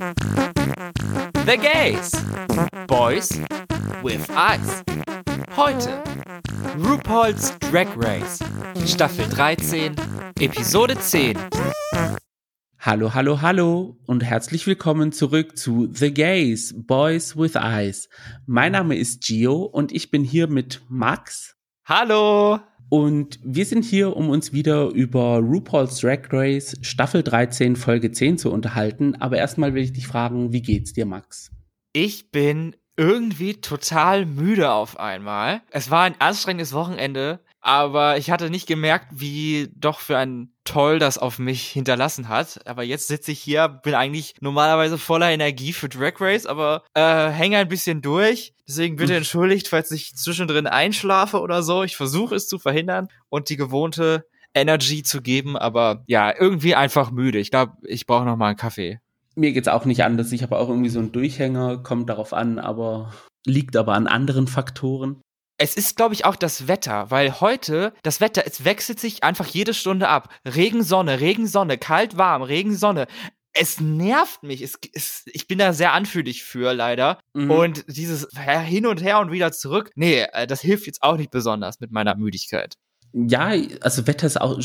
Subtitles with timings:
[0.00, 2.10] The Gays.
[2.86, 3.38] Boys
[4.02, 4.82] with Eyes.
[5.54, 6.02] Heute
[6.78, 8.38] RuPaul's Drag Race.
[8.86, 9.96] Staffel 13,
[10.40, 11.36] Episode 10.
[12.78, 18.08] Hallo, hallo, hallo und herzlich willkommen zurück zu The Gays, Boys with Eyes.
[18.46, 21.56] Mein Name ist Gio und ich bin hier mit Max.
[21.84, 22.60] Hallo.
[22.90, 28.36] Und wir sind hier, um uns wieder über RuPaul's Drag Race Staffel 13 Folge 10
[28.36, 29.14] zu unterhalten.
[29.14, 31.52] Aber erstmal will ich dich fragen, wie geht's dir, Max?
[31.92, 35.62] Ich bin irgendwie total müde auf einmal.
[35.70, 40.98] Es war ein anstrengendes Wochenende, aber ich hatte nicht gemerkt, wie doch für ein Toll
[40.98, 42.60] das auf mich hinterlassen hat.
[42.66, 47.28] Aber jetzt sitze ich hier, bin eigentlich normalerweise voller Energie für Drag Race, aber äh,
[47.28, 48.54] hänge ein bisschen durch.
[48.68, 51.82] Deswegen bitte entschuldigt, falls ich zwischendrin einschlafe oder so.
[51.82, 57.10] Ich versuche es zu verhindern und die gewohnte Energy zu geben, aber ja, irgendwie einfach
[57.10, 57.38] müde.
[57.38, 59.00] Ich glaube, ich brauche noch mal einen Kaffee.
[59.36, 60.32] Mir geht's auch nicht anders.
[60.32, 63.12] Ich habe auch irgendwie so einen Durchhänger, kommt darauf an, aber
[63.46, 65.20] liegt aber an anderen Faktoren.
[65.62, 69.46] Es ist, glaube ich, auch das Wetter, weil heute das Wetter, es wechselt sich einfach
[69.46, 70.32] jede Stunde ab.
[70.46, 73.06] Regen, Sonne, Regen, Sonne, kalt, warm, Regen, Sonne.
[73.52, 74.62] Es nervt mich.
[74.62, 77.18] Es, es, ich bin da sehr anfühlich für, leider.
[77.34, 77.50] Mhm.
[77.50, 78.26] Und dieses
[78.64, 81.92] Hin und Her und wieder zurück, nee, äh, das hilft jetzt auch nicht besonders mit
[81.92, 82.76] meiner Müdigkeit.
[83.12, 83.52] Ja,
[83.82, 84.58] also Wetter ist auch,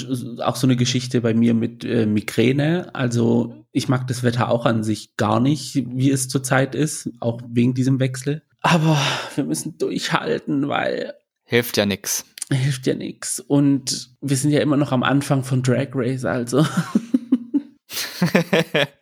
[0.44, 2.96] auch so eine Geschichte bei mir mit äh, Migräne.
[2.96, 7.42] Also ich mag das Wetter auch an sich gar nicht, wie es zurzeit ist, auch
[7.50, 8.44] wegen diesem Wechsel.
[8.66, 8.98] Aber
[9.36, 11.14] wir müssen durchhalten, weil.
[11.44, 12.26] Hilft ja nix.
[12.52, 13.40] Hilft ja nix.
[13.40, 16.66] Und wir sind ja immer noch am Anfang von Drag Race, also.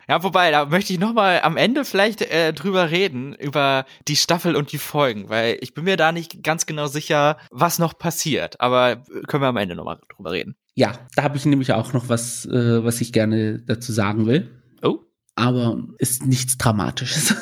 [0.09, 4.17] ja, wobei, da möchte ich noch mal am Ende vielleicht äh, drüber reden, über die
[4.17, 7.97] Staffel und die Folgen, weil ich bin mir da nicht ganz genau sicher, was noch
[7.97, 8.59] passiert.
[8.59, 8.97] Aber
[9.27, 10.57] können wir am Ende noch mal drüber reden.
[10.75, 14.49] Ja, da habe ich nämlich auch noch was, äh, was ich gerne dazu sagen will.
[14.81, 14.99] Oh.
[15.35, 17.35] Aber ist nichts Dramatisches.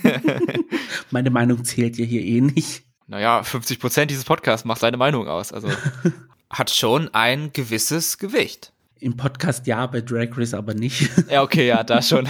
[1.10, 2.82] Meine Meinung zählt ja hier eh nicht.
[3.06, 5.52] Naja, 50 Prozent dieses Podcasts macht seine Meinung aus.
[5.52, 5.68] Also
[6.50, 8.72] hat schon ein gewisses Gewicht.
[9.00, 11.08] Im Podcast ja, bei Drag Race aber nicht.
[11.30, 12.28] Ja, okay, ja, da schon.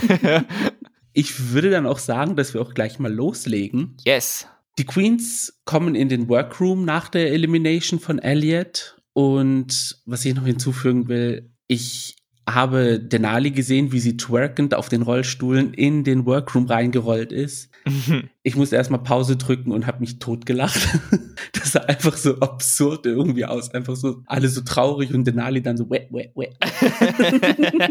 [1.12, 3.96] ich würde dann auch sagen, dass wir auch gleich mal loslegen.
[4.04, 4.46] Yes.
[4.78, 8.96] Die Queens kommen in den Workroom nach der Elimination von Elliot.
[9.14, 12.16] Und was ich noch hinzufügen will, ich
[12.54, 17.70] habe Denali gesehen, wie sie twerkend auf den Rollstuhlen in den Workroom reingerollt ist.
[17.86, 18.30] Mhm.
[18.48, 20.80] Ich musste erstmal Pause drücken und habe mich totgelacht.
[21.52, 23.74] das sah einfach so absurd irgendwie aus.
[23.74, 26.56] Einfach so alle so traurig und Denali dann so wet, wet, wet.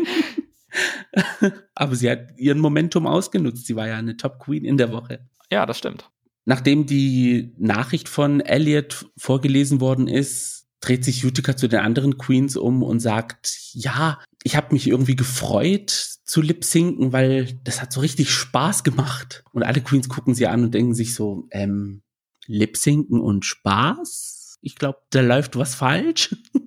[1.75, 3.67] Aber sie hat ihren Momentum ausgenutzt.
[3.67, 5.27] Sie war ja eine Top Queen in der Woche.
[5.51, 6.09] Ja, das stimmt.
[6.45, 12.55] Nachdem die Nachricht von Elliot vorgelesen worden ist, dreht sich Utica zu den anderen Queens
[12.55, 15.89] um und sagt, ja, ich habe mich irgendwie gefreut
[16.23, 19.43] zu lip-sinken, weil das hat so richtig Spaß gemacht.
[19.51, 22.03] Und alle Queens gucken sie an und denken sich so, ähm,
[22.45, 24.59] lip-sinken und Spaß?
[24.61, 26.35] Ich glaube, da läuft was falsch.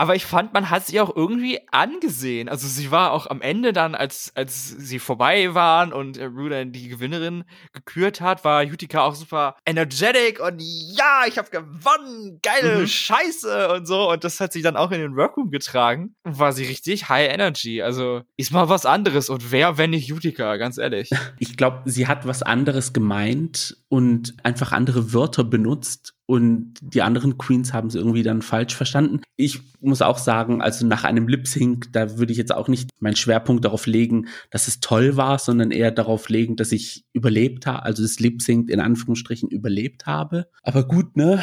[0.00, 2.48] aber ich fand, man hat sie auch irgendwie angesehen.
[2.48, 6.72] Also sie war auch am Ende dann, als, als sie vorbei waren und äh, dann
[6.72, 7.44] die Gewinnerin
[7.74, 12.86] gekürt hat, war Utica auch super energetic und ja, ich habe gewonnen, geile mhm.
[12.86, 14.10] Scheiße und so.
[14.10, 16.14] Und das hat sie dann auch in den Workroom getragen.
[16.24, 17.82] War sie richtig high energy.
[17.82, 19.28] Also ist mal was anderes.
[19.28, 21.10] Und wer, wenn nicht Utica, ganz ehrlich.
[21.38, 27.38] Ich glaube, sie hat was anderes gemeint und einfach andere Wörter benutzt und die anderen
[27.38, 29.20] Queens haben es irgendwie dann falsch verstanden.
[29.34, 32.88] Ich muss auch sagen, also nach einem Lip Sync, da würde ich jetzt auch nicht
[33.00, 37.66] meinen Schwerpunkt darauf legen, dass es toll war, sondern eher darauf legen, dass ich überlebt
[37.66, 40.46] habe, also das Lip Sync in Anführungsstrichen überlebt habe.
[40.62, 41.42] Aber gut, ne?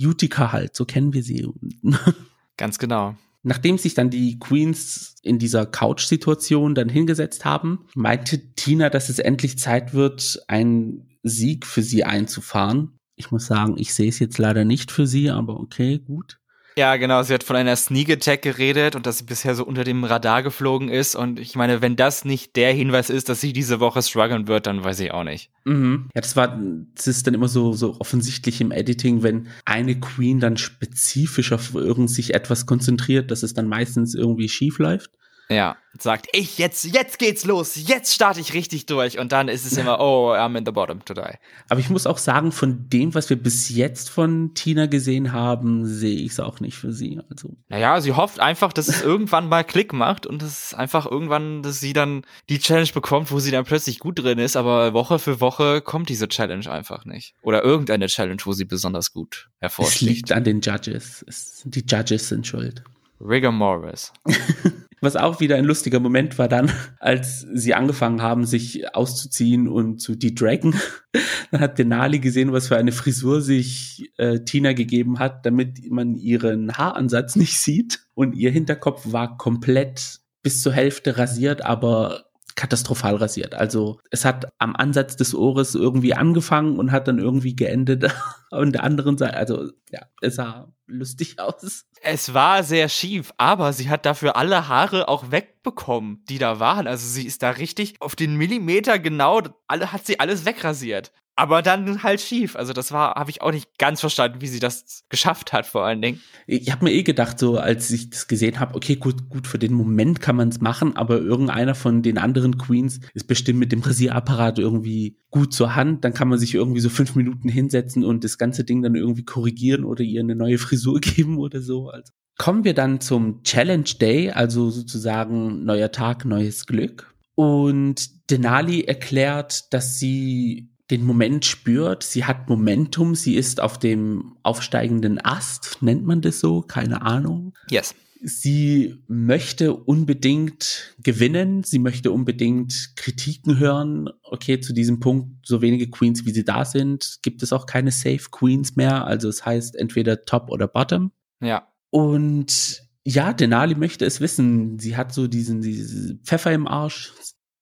[0.00, 1.48] Utica halt, so kennen wir sie.
[2.56, 3.16] Ganz genau.
[3.42, 9.18] Nachdem sich dann die Queens in dieser Couch-Situation dann hingesetzt haben, meinte Tina, dass es
[9.18, 13.00] endlich Zeit wird, einen Sieg für sie einzufahren.
[13.16, 16.38] Ich muss sagen, ich sehe es jetzt leider nicht für sie, aber okay, gut.
[16.76, 17.22] Ja, genau.
[17.22, 20.42] Sie hat von einer Sneak Attack geredet und dass sie bisher so unter dem Radar
[20.42, 21.14] geflogen ist.
[21.14, 24.66] Und ich meine, wenn das nicht der Hinweis ist, dass sie diese Woche strugglen wird,
[24.66, 25.50] dann weiß ich auch nicht.
[25.64, 26.08] Mhm.
[26.14, 26.58] Ja, das war,
[26.94, 31.74] das ist dann immer so, so offensichtlich im Editing, wenn eine Queen dann spezifisch auf
[31.74, 35.10] irgend sich etwas konzentriert, dass es dann meistens irgendwie schief läuft.
[35.52, 39.64] Ja, sagt, ich jetzt, jetzt geht's los, jetzt starte ich richtig durch und dann ist
[39.64, 41.34] es immer, oh, I'm in the bottom today.
[41.68, 45.86] Aber ich muss auch sagen, von dem, was wir bis jetzt von Tina gesehen haben,
[45.86, 47.20] sehe ich es auch nicht für sie.
[47.30, 47.56] Also.
[47.68, 51.62] Naja, sie hofft einfach, dass es irgendwann mal Klick macht und dass es einfach irgendwann,
[51.62, 55.18] dass sie dann die Challenge bekommt, wo sie dann plötzlich gut drin ist, aber Woche
[55.18, 57.34] für Woche kommt diese Challenge einfach nicht.
[57.42, 60.02] Oder irgendeine Challenge, wo sie besonders gut hervorsticht.
[60.02, 61.24] Es liegt an den Judges.
[61.28, 62.82] Es, die Judges sind schuld.
[63.20, 64.12] Rigor Morris.
[65.02, 66.70] Was auch wieder ein lustiger Moment war dann,
[67.00, 70.74] als sie angefangen haben, sich auszuziehen und zu dedraggen.
[71.50, 76.14] Dann hat Denali gesehen, was für eine Frisur sich äh, Tina gegeben hat, damit man
[76.14, 78.06] ihren Haaransatz nicht sieht.
[78.14, 83.54] Und ihr Hinterkopf war komplett bis zur Hälfte rasiert, aber katastrophal rasiert.
[83.54, 88.10] Also es hat am Ansatz des Ohres irgendwie angefangen und hat dann irgendwie geendet
[88.50, 89.36] an der anderen Seite.
[89.36, 91.86] Also ja, es sah lustig aus.
[92.02, 96.86] Es war sehr schief, aber sie hat dafür alle Haare auch wegbekommen, die da waren.
[96.86, 101.62] Also sie ist da richtig auf den Millimeter genau, alle hat sie alles wegrasiert aber
[101.62, 102.56] dann halt schief.
[102.56, 105.84] Also das war, habe ich auch nicht ganz verstanden, wie sie das geschafft hat, vor
[105.84, 106.20] allen Dingen.
[106.46, 109.58] Ich habe mir eh gedacht, so als ich das gesehen habe, okay, gut, gut, für
[109.58, 113.72] den Moment kann man es machen, aber irgendeiner von den anderen Queens ist bestimmt mit
[113.72, 116.04] dem Rasierapparat irgendwie gut zur Hand.
[116.04, 119.24] Dann kann man sich irgendwie so fünf Minuten hinsetzen und das ganze Ding dann irgendwie
[119.24, 121.88] korrigieren oder ihr eine neue Frisur geben oder so.
[121.88, 127.14] Also kommen wir dann zum Challenge Day, also sozusagen neuer Tag, neues Glück.
[127.34, 132.02] Und Denali erklärt, dass sie den Moment spürt.
[132.02, 136.60] Sie hat Momentum, sie ist auf dem aufsteigenden Ast, nennt man das so?
[136.60, 137.54] Keine Ahnung.
[137.70, 137.94] Yes.
[138.24, 144.10] Sie möchte unbedingt gewinnen, sie möchte unbedingt Kritiken hören.
[144.22, 147.90] Okay, zu diesem Punkt, so wenige Queens wie sie da sind, gibt es auch keine
[147.90, 149.06] Safe Queens mehr.
[149.06, 151.10] Also es heißt entweder Top oder Bottom.
[151.40, 151.66] Ja.
[151.90, 154.78] Und ja, Denali möchte es wissen.
[154.78, 157.12] Sie hat so diesen, diesen Pfeffer im Arsch.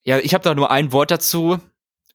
[0.04, 1.58] Ja, ich habe da nur ein Wort dazu.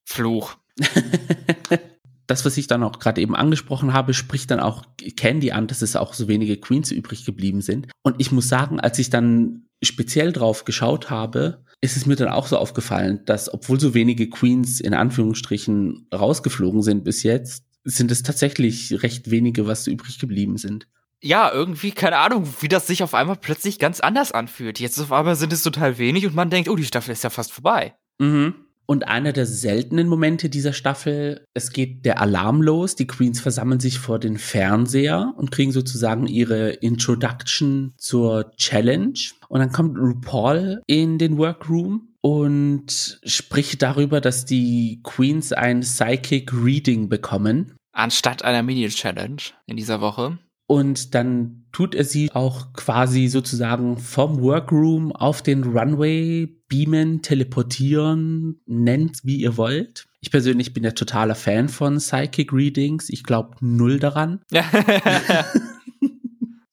[0.03, 0.55] Fluch.
[2.27, 4.83] das, was ich dann auch gerade eben angesprochen habe, spricht dann auch
[5.16, 7.88] Candy an, dass es auch so wenige Queens übrig geblieben sind.
[8.04, 12.30] Und ich muss sagen, als ich dann speziell drauf geschaut habe, ist es mir dann
[12.30, 18.10] auch so aufgefallen, dass obwohl so wenige Queens in Anführungsstrichen rausgeflogen sind bis jetzt, sind
[18.12, 20.88] es tatsächlich recht wenige, was übrig geblieben sind.
[21.22, 24.80] Ja, irgendwie, keine Ahnung, wie das sich auf einmal plötzlich ganz anders anfühlt.
[24.80, 27.30] Jetzt auf einmal sind es total wenig und man denkt, oh, die Staffel ist ja
[27.30, 27.95] fast vorbei.
[28.19, 28.56] Mhm.
[28.85, 33.79] Und einer der seltenen Momente dieser Staffel, es geht der Alarm los, die Queens versammeln
[33.79, 39.19] sich vor den Fernseher und kriegen sozusagen ihre Introduction zur Challenge.
[39.49, 46.51] Und dann kommt RuPaul in den Workroom und spricht darüber, dass die Queens ein Psychic
[46.53, 47.73] Reading bekommen.
[47.91, 50.38] Anstatt einer Mini-Challenge in dieser Woche.
[50.67, 58.62] Und dann tut er sie auch quasi sozusagen vom Workroom auf den Runway beamen, teleportieren,
[58.66, 60.07] nennt wie ihr wollt.
[60.22, 63.10] Ich persönlich bin ja totaler Fan von Psychic Readings.
[63.10, 64.39] Ich glaube null daran.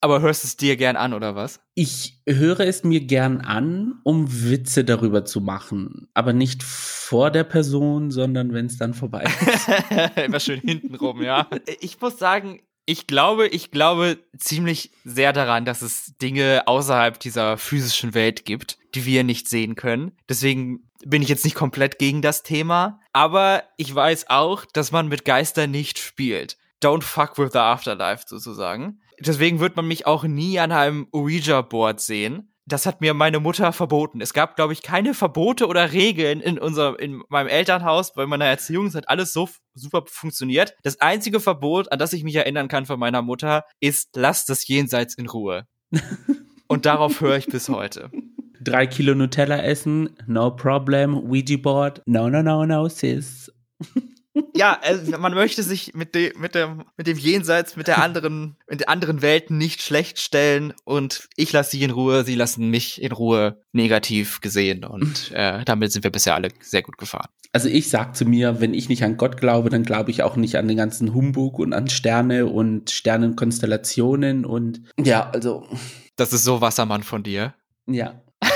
[0.00, 1.58] Aber hörst es dir gern an, oder was?
[1.74, 6.06] Ich höre es mir gern an, um Witze darüber zu machen.
[6.14, 9.68] Aber nicht vor der Person, sondern wenn es dann vorbei ist.
[10.24, 11.48] Immer schön hintenrum, ja.
[11.80, 17.58] Ich muss sagen, ich glaube, ich glaube ziemlich sehr daran, dass es Dinge außerhalb dieser
[17.58, 20.12] physischen Welt gibt, die wir nicht sehen können.
[20.28, 23.00] Deswegen bin ich jetzt nicht komplett gegen das Thema.
[23.12, 26.56] Aber ich weiß auch, dass man mit Geistern nicht spielt.
[26.82, 29.00] Don't fuck with the afterlife sozusagen.
[29.20, 33.72] Deswegen wird man mich auch nie an einem Ouija-Board sehen das hat mir meine Mutter
[33.72, 34.20] verboten.
[34.20, 38.44] Es gab, glaube ich, keine Verbote oder Regeln in unserem, in meinem Elternhaus, bei meiner
[38.46, 38.86] Erziehung.
[38.86, 40.74] Es hat alles so super funktioniert.
[40.82, 44.66] Das einzige Verbot, an das ich mich erinnern kann von meiner Mutter, ist, lass das
[44.66, 45.66] Jenseits in Ruhe.
[46.68, 48.10] Und darauf höre ich bis heute.
[48.60, 51.16] Drei Kilo Nutella essen, no problem.
[51.16, 53.52] Ouija Board, no, no, no, no, sis
[54.54, 58.56] ja, also man möchte sich mit dem, mit dem, mit dem Jenseits, mit der anderen,
[58.68, 62.70] mit den anderen Welten nicht schlecht stellen und ich lasse sie in Ruhe, sie lassen
[62.70, 67.28] mich in Ruhe negativ gesehen und äh, damit sind wir bisher alle sehr gut gefahren.
[67.52, 70.36] Also ich sag zu mir, wenn ich nicht an Gott glaube, dann glaube ich auch
[70.36, 75.66] nicht an den ganzen Humbug und an Sterne und Sternenkonstellationen und ja, also.
[76.16, 77.54] Das ist so Wassermann von dir.
[77.86, 78.22] Ja.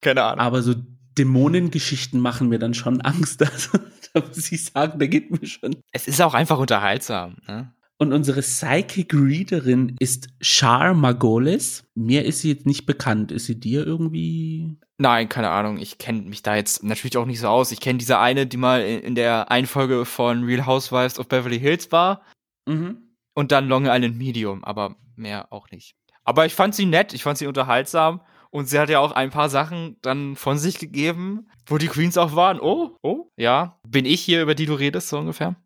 [0.00, 0.40] Keine Ahnung.
[0.40, 0.74] Aber so
[1.18, 3.42] Dämonengeschichten machen mir dann schon Angst.
[3.42, 3.78] Also,
[4.14, 5.76] da muss ich sagen, da geht mir schon.
[5.92, 7.36] Es ist auch einfach unterhaltsam.
[7.46, 7.72] Ne?
[7.98, 11.84] Und unsere Psychic Readerin ist Char Margolis.
[11.94, 13.30] Mir ist sie jetzt nicht bekannt.
[13.30, 14.78] Ist sie dir irgendwie?
[14.96, 15.78] Nein, keine Ahnung.
[15.78, 17.72] Ich kenne mich da jetzt natürlich auch nicht so aus.
[17.72, 21.92] Ich kenne diese eine, die mal in der Einfolge von Real Housewives of Beverly Hills
[21.92, 22.22] war.
[22.66, 22.98] Mhm.
[23.34, 25.94] Und dann Long Island Medium, aber mehr auch nicht.
[26.24, 29.30] Aber ich fand sie nett, ich fand sie unterhaltsam und sie hat ja auch ein
[29.30, 32.60] paar Sachen dann von sich gegeben, wo die Queens auch waren.
[32.60, 33.78] Oh, oh, ja.
[33.86, 35.56] Bin ich hier, über die du redest, so ungefähr?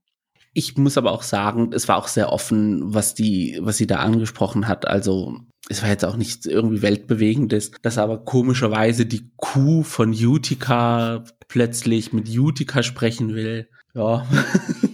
[0.52, 3.96] Ich muss aber auch sagen, es war auch sehr offen, was die, was sie da
[3.96, 4.86] angesprochen hat.
[4.86, 11.24] Also, es war jetzt auch nichts irgendwie weltbewegendes, dass aber komischerweise die Kuh von Utica
[11.48, 13.68] plötzlich mit Utica sprechen will.
[13.94, 14.26] Ja.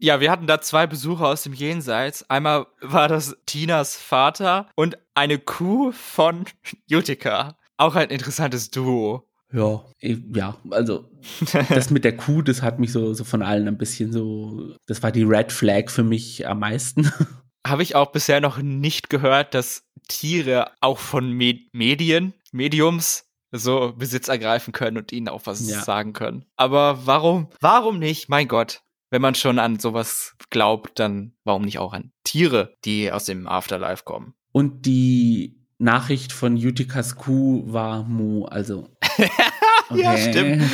[0.00, 2.28] Ja, wir hatten da zwei Besucher aus dem Jenseits.
[2.30, 6.44] Einmal war das Tinas Vater und eine Kuh von
[6.90, 7.56] Utica.
[7.76, 9.24] Auch ein interessantes Duo.
[9.52, 11.08] Ja, ja, also
[11.70, 15.02] das mit der Kuh, das hat mich so, so von allen ein bisschen so, das
[15.02, 17.10] war die Red Flag für mich am meisten.
[17.66, 23.94] Habe ich auch bisher noch nicht gehört, dass Tiere auch von Med Medien, Mediums so
[23.96, 25.82] Besitz ergreifen können und ihnen auch was ja.
[25.82, 26.44] sagen können.
[26.56, 28.28] Aber warum, warum nicht?
[28.28, 28.82] Mein Gott.
[29.10, 33.46] Wenn man schon an sowas glaubt, dann warum nicht auch an Tiere, die aus dem
[33.46, 34.34] Afterlife kommen?
[34.52, 38.88] Und die Nachricht von Utikas Kuh war Mu, also.
[39.90, 40.02] Okay.
[40.02, 40.64] ja, stimmt.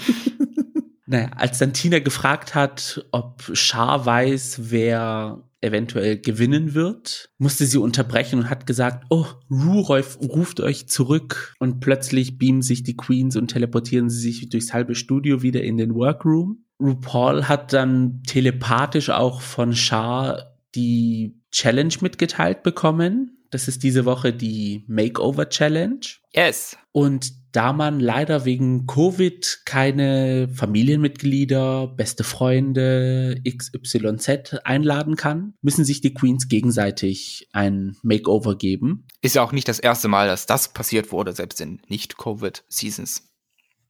[1.06, 7.76] naja, als dann Tina gefragt hat, ob Char weiß, wer eventuell gewinnen wird, musste sie
[7.76, 13.36] unterbrechen und hat gesagt, oh, Rurolf ruft euch zurück und plötzlich beamen sich die Queens
[13.36, 16.64] und teleportieren sie sich durchs halbe Studio wieder in den Workroom.
[16.80, 23.36] RuPaul hat dann telepathisch auch von Char die Challenge mitgeteilt bekommen.
[23.50, 26.00] Das ist diese Woche die Makeover Challenge.
[26.32, 26.76] Yes.
[26.92, 36.00] Und da man leider wegen Covid keine Familienmitglieder, beste Freunde, XYZ einladen kann, müssen sich
[36.00, 39.06] die Queens gegenseitig ein Makeover geben.
[39.20, 43.29] Ist ja auch nicht das erste Mal, dass das passiert wurde, selbst in Nicht-Covid-Seasons.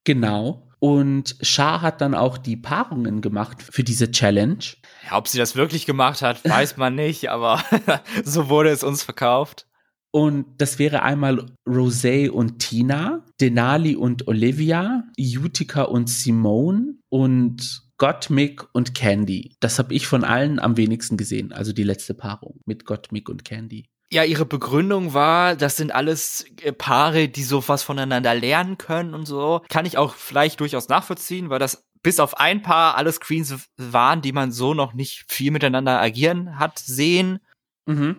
[0.04, 0.69] Genau.
[0.78, 4.64] Und Shah hat dann auch die Paarungen gemacht für diese Challenge.
[5.07, 7.62] Ja, ob sie das wirklich gemacht hat, weiß man nicht, aber
[8.25, 9.66] so wurde es uns verkauft.
[10.11, 18.64] Und das wäre einmal Rosé und Tina, Denali und Olivia, Utica und Simone und Gottmik
[18.73, 19.54] und Candy.
[19.61, 23.45] Das habe ich von allen am wenigsten gesehen, also die letzte Paarung mit Gottmik und
[23.45, 23.89] Candy.
[24.12, 29.14] Ja, ihre Begründung war, das sind alles äh, Paare, die so was voneinander lernen können
[29.14, 29.62] und so.
[29.69, 34.23] Kann ich auch vielleicht durchaus nachvollziehen, weil das bis auf ein Paar alles Queens waren,
[34.23, 37.38] die man so noch nicht viel miteinander agieren hat sehen.
[37.87, 38.17] Mhm.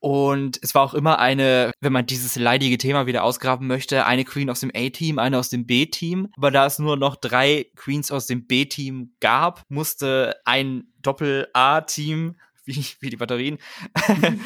[0.00, 4.24] Und es war auch immer eine, wenn man dieses leidige Thema wieder ausgraben möchte, eine
[4.24, 6.28] Queen aus dem A-Team, eine aus dem B-Team.
[6.36, 12.84] Aber da es nur noch drei Queens aus dem B-Team gab, musste ein Doppel-A-Team wie,
[13.00, 13.58] wie die Batterien,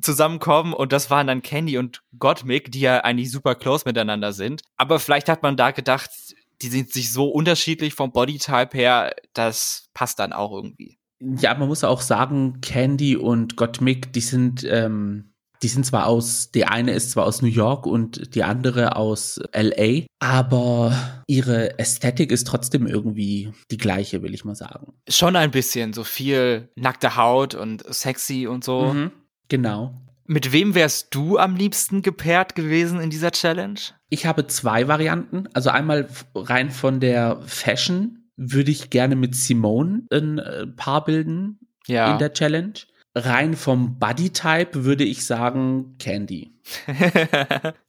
[0.00, 0.72] zusammenkommen.
[0.72, 4.62] Und das waren dann Candy und Gottmik, die ja eigentlich super close miteinander sind.
[4.76, 6.10] Aber vielleicht hat man da gedacht,
[6.62, 10.98] die sind sich so unterschiedlich vom Bodytype her, das passt dann auch irgendwie.
[11.20, 15.27] Ja, man muss auch sagen, Candy und Gottmik, die sind, ähm,
[15.62, 19.40] die sind zwar aus, die eine ist zwar aus New York und die andere aus
[19.52, 24.92] LA, aber ihre Ästhetik ist trotzdem irgendwie die gleiche, will ich mal sagen.
[25.08, 28.92] Schon ein bisschen, so viel nackte Haut und sexy und so.
[28.92, 29.10] Mhm,
[29.48, 29.94] genau.
[30.24, 33.80] Mit wem wärst du am liebsten gepaart gewesen in dieser Challenge?
[34.10, 35.48] Ich habe zwei Varianten.
[35.54, 41.58] Also einmal rein von der Fashion würde ich gerne mit Simone ein äh, Paar bilden
[41.86, 42.12] ja.
[42.12, 42.74] in der Challenge.
[43.18, 46.54] Rein vom Body-Type würde ich sagen Candy.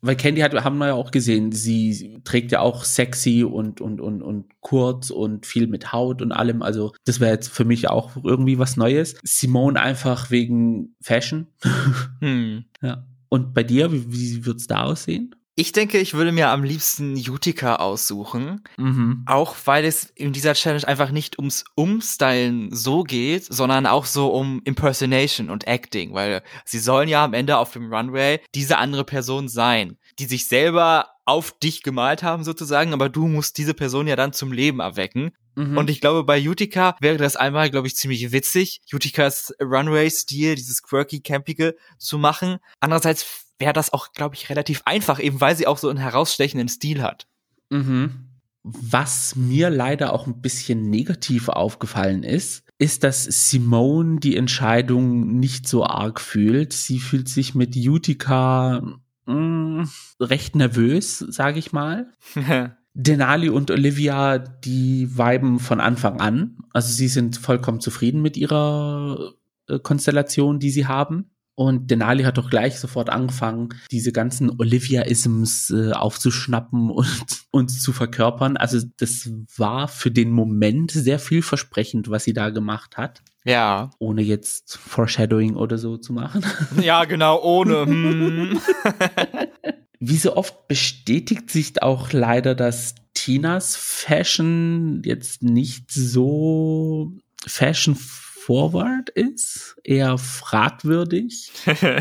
[0.01, 3.99] Weil Candy hat, haben wir ja auch gesehen, sie trägt ja auch sexy und, und,
[4.01, 6.61] und, und kurz und viel mit Haut und allem.
[6.61, 9.15] Also, das wäre jetzt für mich auch irgendwie was Neues.
[9.23, 11.47] Simone einfach wegen Fashion.
[12.19, 12.65] hm.
[12.81, 13.05] Ja.
[13.29, 15.35] Und bei dir, wie, wie wird's da aussehen?
[15.59, 18.63] Ich denke, ich würde mir am liebsten Utica aussuchen.
[18.77, 19.25] Mhm.
[19.25, 24.29] Auch weil es in dieser Challenge einfach nicht ums Umstylen so geht, sondern auch so
[24.29, 29.03] um Impersonation und Acting, weil sie sollen ja am Ende auf dem Runway diese andere
[29.03, 34.07] Person sein, die sich selber auf dich gemalt haben sozusagen, aber du musst diese Person
[34.07, 35.31] ja dann zum Leben erwecken.
[35.55, 35.77] Mhm.
[35.77, 40.83] Und ich glaube, bei Utica wäre das einmal, glaube ich, ziemlich witzig, Uticas Runway-Stil, dieses
[40.83, 42.59] quirky, campige zu machen.
[42.79, 46.69] Andererseits wäre das auch, glaube ich, relativ einfach, eben weil sie auch so einen herausstechenden
[46.69, 47.27] Stil hat.
[47.69, 48.29] Mhm.
[48.63, 55.67] Was mir leider auch ein bisschen negativ aufgefallen ist, ist, dass Simone die Entscheidung nicht
[55.67, 56.73] so arg fühlt.
[56.73, 58.81] Sie fühlt sich mit Utica
[59.25, 59.89] mh, mm,
[60.21, 62.11] recht nervös, sage ich mal.
[62.93, 66.57] Denali und Olivia, die weiben von Anfang an.
[66.73, 69.33] Also sie sind vollkommen zufrieden mit ihrer
[69.67, 71.29] äh, Konstellation, die sie haben.
[71.59, 77.91] Und Denali hat doch gleich sofort angefangen, diese ganzen Olivia-Isms äh, aufzuschnappen und uns zu
[77.91, 78.55] verkörpern.
[78.55, 83.23] Also das war für den Moment sehr vielversprechend, was sie da gemacht hat.
[83.43, 83.89] Ja.
[83.99, 86.45] Ohne jetzt Foreshadowing oder so zu machen.
[86.81, 87.85] Ja, genau, ohne.
[87.85, 88.61] Hm.
[89.99, 97.11] Wie so oft bestätigt sich auch leider, dass Tinas Fashion jetzt nicht so
[97.45, 97.97] Fashion
[98.49, 101.51] forward ist, eher fragwürdig.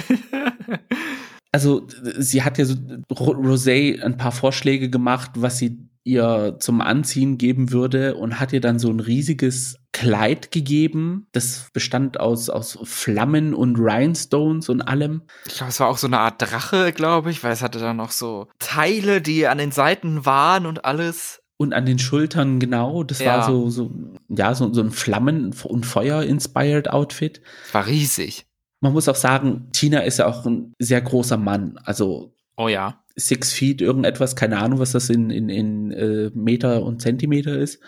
[1.53, 1.87] also
[2.17, 2.73] sie hat ja so
[3.11, 8.63] Rosé ein paar Vorschläge gemacht, was sie ihr zum Anziehen geben würde und hat ihr
[8.63, 11.27] dann so ein riesiges Kleid gegeben.
[11.33, 15.25] Das bestand aus, aus Flammen und Rhinestones und allem.
[15.45, 17.99] Ich glaube, es war auch so eine Art Drache, glaube ich, weil es hatte dann
[17.99, 21.38] noch so Teile, die an den Seiten waren und alles.
[21.59, 23.03] Und an den Schultern, genau.
[23.03, 23.39] Das Ja.
[23.39, 23.91] war so, so,
[24.29, 27.43] ja, so, so ein Flammen- und Feuer-inspired Outfit.
[27.73, 28.47] War riesig.
[28.81, 31.79] Man muss auch sagen, Tina ist ja auch ein sehr großer Mann.
[31.83, 33.03] Also Oh ja.
[33.17, 37.81] six feet irgendetwas, keine Ahnung, was das in, in, in äh, Meter und Zentimeter ist.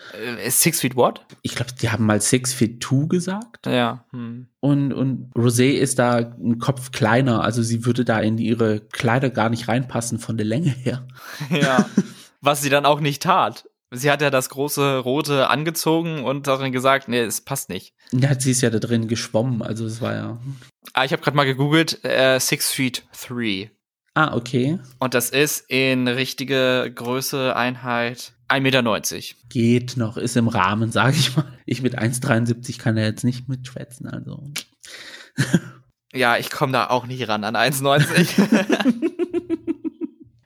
[0.45, 1.25] Äh, Six Feet what?
[1.41, 3.67] Ich glaube, die haben mal six feet two gesagt.
[3.67, 4.03] Ja.
[4.11, 4.47] Hm.
[4.59, 9.29] Und, und Rosé ist da ein Kopf kleiner, also sie würde da in ihre Kleider
[9.29, 11.07] gar nicht reinpassen von der Länge her.
[11.49, 11.85] Ja.
[12.41, 13.69] Was sie dann auch nicht tat.
[13.93, 17.93] Sie hat ja das große Rote angezogen und darin gesagt, nee, es passt nicht.
[18.11, 20.39] Ja, sie ist ja da drin geschwommen, also es war ja.
[20.93, 23.67] Ah, ich habe gerade mal gegoogelt, äh, Six Feet Three.
[24.13, 24.79] Ah, okay.
[24.99, 29.37] Und das ist in richtige Größe, Einheit 1,90 Meter.
[29.49, 31.45] Geht noch, ist im Rahmen, sage ich mal.
[31.65, 34.43] Ich mit 1,73 kann ja jetzt nicht mitschwätzen, also.
[36.13, 38.49] Ja, ich komme da auch nicht ran an 1,90.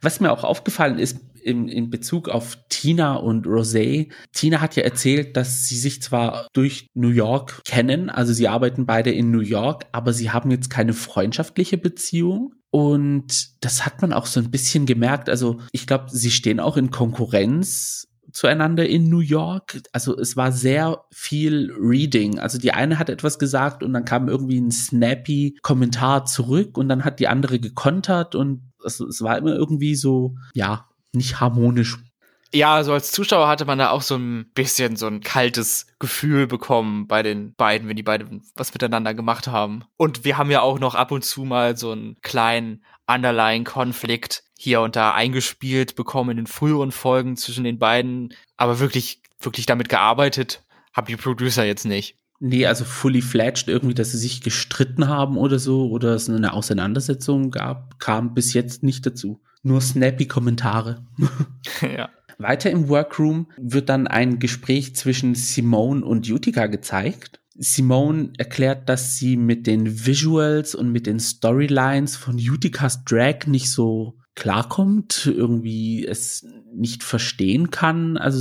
[0.00, 4.82] Was mir auch aufgefallen ist in, in Bezug auf Tina und Rosé, Tina hat ja
[4.82, 9.40] erzählt, dass sie sich zwar durch New York kennen, also sie arbeiten beide in New
[9.40, 12.54] York, aber sie haben jetzt keine freundschaftliche Beziehung.
[12.70, 15.30] Und das hat man auch so ein bisschen gemerkt.
[15.30, 19.80] Also ich glaube, sie stehen auch in Konkurrenz zueinander in New York.
[19.92, 22.38] Also es war sehr viel Reading.
[22.38, 26.88] Also die eine hat etwas gesagt und dann kam irgendwie ein snappy Kommentar zurück und
[26.88, 31.98] dann hat die andere gekontert und also es war immer irgendwie so, ja, nicht harmonisch.
[32.52, 36.46] ja, so als Zuschauer hatte man da auch so ein bisschen so ein kaltes Gefühl
[36.46, 39.84] bekommen bei den beiden, wenn die beiden was miteinander gemacht haben.
[39.96, 44.80] Und wir haben ja auch noch ab und zu mal so einen kleinen Underlying-Konflikt hier
[44.80, 48.34] und da eingespielt bekommen in den früheren Folgen zwischen den beiden.
[48.56, 52.16] Aber wirklich, wirklich damit gearbeitet haben die Producer jetzt nicht.
[52.38, 56.52] Nee, also fully fledged irgendwie, dass sie sich gestritten haben oder so oder es eine
[56.52, 59.40] Auseinandersetzung gab, kam bis jetzt nicht dazu.
[59.66, 61.04] Nur snappy Kommentare.
[61.82, 62.08] ja.
[62.38, 67.40] Weiter im Workroom wird dann ein Gespräch zwischen Simone und Utica gezeigt.
[67.58, 73.70] Simone erklärt, dass sie mit den Visuals und mit den Storylines von Uticas Drag nicht
[73.70, 78.18] so klarkommt, irgendwie es nicht verstehen kann.
[78.18, 78.38] Also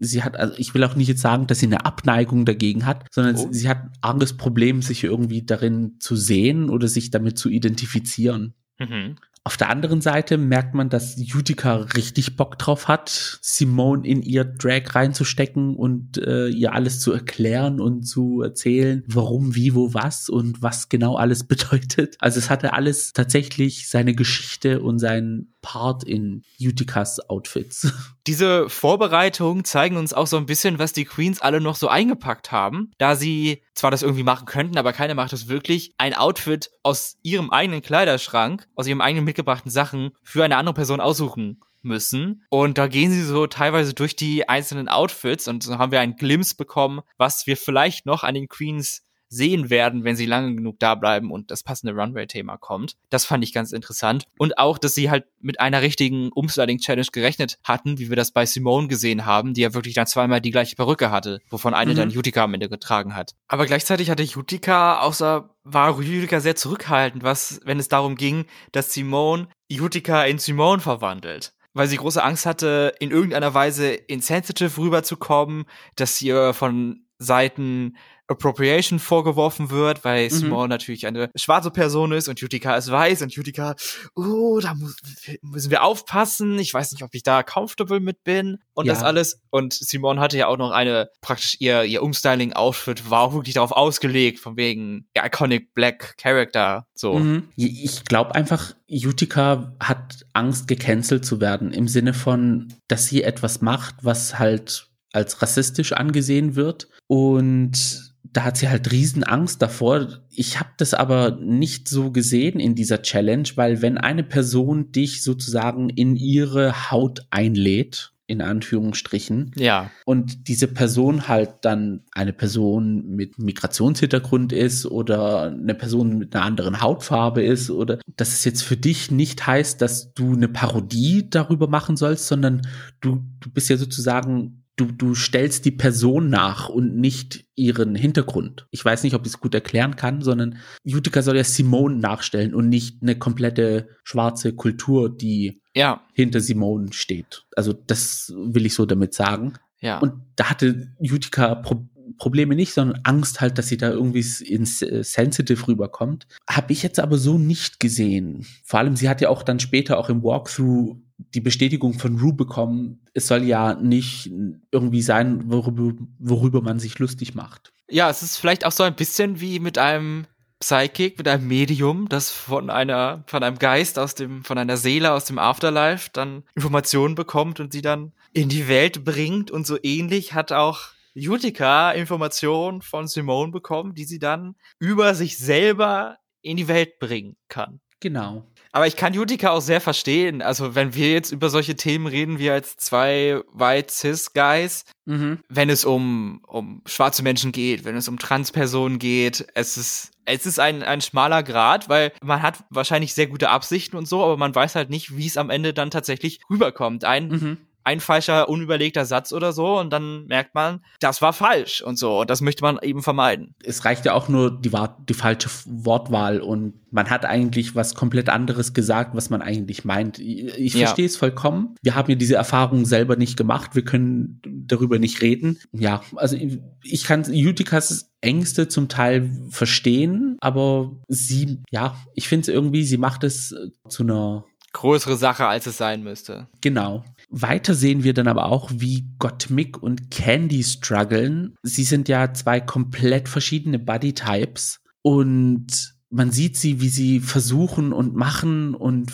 [0.00, 3.06] sie- hat, also ich will auch nicht jetzt sagen, dass sie eine Abneigung dagegen hat,
[3.12, 3.48] sondern Oh.
[3.52, 7.48] sie, sie hat ein arges Problem, sich irgendwie darin zu sehen oder sich damit zu
[7.48, 8.54] identifizieren.
[8.80, 9.14] Mhm.
[9.46, 14.42] Auf der anderen Seite merkt man, dass Utica richtig Bock drauf hat, Simone in ihr
[14.42, 20.28] Drag reinzustecken und äh, ihr alles zu erklären und zu erzählen, warum, wie, wo, was
[20.28, 22.16] und was genau alles bedeutet.
[22.18, 27.92] Also es hatte alles tatsächlich seine Geschichte und seinen Part in Uticas Outfits.
[28.28, 32.52] Diese Vorbereitungen zeigen uns auch so ein bisschen, was die Queens alle noch so eingepackt
[32.52, 36.70] haben, da sie zwar das irgendwie machen könnten, aber keiner macht es wirklich, ein Outfit
[36.84, 42.44] aus ihrem eigenen Kleiderschrank, aus ihrem eigenen mitgebrachten Sachen für eine andere Person aussuchen müssen.
[42.48, 46.16] Und da gehen sie so teilweise durch die einzelnen Outfits und so haben wir einen
[46.16, 50.78] Glimpse bekommen, was wir vielleicht noch an den Queens sehen werden, wenn sie lange genug
[50.78, 52.96] da bleiben und das passende Runway-Thema kommt.
[53.10, 54.24] Das fand ich ganz interessant.
[54.38, 58.46] Und auch, dass sie halt mit einer richtigen Umsliding-Challenge gerechnet hatten, wie wir das bei
[58.46, 61.96] Simone gesehen haben, die ja wirklich dann zweimal die gleiche Perücke hatte, wovon eine Mhm.
[61.96, 63.34] dann Utica am Ende getragen hat.
[63.48, 68.92] Aber gleichzeitig hatte Utica, außer war Utica sehr zurückhaltend, was, wenn es darum ging, dass
[68.92, 71.52] Simone Utica in Simone verwandelt.
[71.74, 75.64] Weil sie große Angst hatte, in irgendeiner Weise insensitive rüberzukommen,
[75.96, 77.96] dass ihr von Seiten
[78.28, 80.30] Appropriation vorgeworfen wird, weil Mhm.
[80.30, 83.74] Simone natürlich eine schwarze Person ist und Utica ist weiß und Utica,
[84.14, 84.96] oh, da muss,
[85.42, 86.58] müssen wir aufpassen.
[86.58, 88.94] Ich weiß nicht, ob ich da comfortable mit bin und Ja.
[88.94, 89.40] das alles.
[89.50, 93.72] Und Simone hatte ja auch noch eine, praktisch ihr, ihr Umstyling-Outfit war auch wirklich darauf
[93.72, 97.18] ausgelegt, von wegen der iconic black Character, so.
[97.18, 97.48] Mhm.
[97.56, 103.60] Ich glaube einfach, Utica hat Angst, gecancelt zu werden, im Sinne von, dass sie etwas
[103.60, 106.88] macht, was halt als rassistisch angesehen wird.
[107.06, 108.05] Und
[108.36, 110.08] da hat sie halt riesen Angst davor.
[110.30, 115.22] Ich habe das aber nicht so gesehen in dieser Challenge, weil wenn eine Person dich
[115.22, 119.90] sozusagen in ihre Haut einlädt, in Anführungsstrichen, Ja.
[120.04, 126.44] und diese Person halt dann eine Person mit Migrationshintergrund ist oder eine Person mit einer
[126.44, 131.30] anderen Hautfarbe ist oder dass es jetzt für dich nicht heißt, dass du eine Parodie
[131.30, 132.62] darüber machen sollst, sondern
[133.00, 138.66] du, du bist ja sozusagen Du, du stellst die Person nach und nicht ihren Hintergrund.
[138.70, 142.54] Ich weiß nicht, ob ich es gut erklären kann, sondern Utica soll ja Simone nachstellen
[142.54, 146.02] und nicht eine komplette schwarze Kultur, die Ja.
[146.12, 147.44] hinter Simone steht.
[147.56, 149.54] Also das will ich so damit sagen.
[149.80, 149.98] Ja.
[149.98, 151.88] Und da hatte Utica Pro
[152.18, 156.26] Probleme nicht, sondern Angst halt, dass sie da irgendwie ins äh, Sensitive rüberkommt.
[156.48, 158.46] Habe ich jetzt aber so nicht gesehen.
[158.64, 162.34] Vor allem, sie hat ja auch dann später auch im Walkthrough die Bestätigung von Rue
[162.34, 164.30] bekommen, es soll ja nicht
[164.70, 167.72] irgendwie sein, worüber, worüber man sich lustig macht.
[167.88, 170.26] Ja, es ist vielleicht auch so ein bisschen wie mit einem
[170.60, 175.12] Psychic, mit einem Medium, das von einer, von einem Geist aus dem, von einer Seele
[175.12, 179.78] aus dem Afterlife dann Informationen bekommt und sie dann in die Welt bringt und so
[179.82, 186.56] ähnlich hat auch Utica Informationen von Simone bekommen, die sie dann über sich selber in
[186.56, 187.80] die Welt bringen kann.
[188.00, 188.46] Genau.
[188.72, 190.42] Aber ich kann Utica auch sehr verstehen.
[190.42, 195.38] Also, wenn wir jetzt über solche Themen reden, wie als zwei White Cis Guys, mhm.
[195.48, 200.44] wenn es um, um schwarze Menschen geht, wenn es um Transpersonen geht, es ist, es
[200.44, 204.36] ist ein, ein schmaler Grad, weil man hat wahrscheinlich sehr gute Absichten und so, aber
[204.36, 207.04] man weiß halt nicht, wie es am Ende dann tatsächlich rüberkommt.
[207.04, 211.82] Ein, mhm ein falscher, unüberlegter Satz oder so und dann merkt man, das war falsch
[211.82, 213.54] und so und das möchte man eben vermeiden.
[213.62, 214.72] Es reicht ja auch nur die,
[215.08, 220.18] die falsche Wortwahl und man hat eigentlich was komplett anderes gesagt, was man eigentlich meint.
[220.18, 220.86] Ich ja.
[220.86, 221.76] verstehe es vollkommen.
[221.80, 223.76] Wir haben ja diese Erfahrung selber nicht gemacht.
[223.76, 225.60] Wir können darüber nicht reden.
[225.72, 226.36] Ja, also
[226.82, 232.98] ich kann Utikas Ängste zum Teil verstehen, aber sie, ja, ich finde es irgendwie, sie
[232.98, 233.54] macht es
[233.88, 234.44] zu einer
[234.76, 236.48] größere Sache, als es sein müsste.
[236.60, 237.02] Genau.
[237.28, 241.56] Weiter sehen wir dann aber auch, wie Gottmik und Candy strugglen.
[241.62, 248.14] Sie sind ja zwei komplett verschiedene Bodytypes und man sieht sie, wie sie versuchen und
[248.14, 249.10] machen und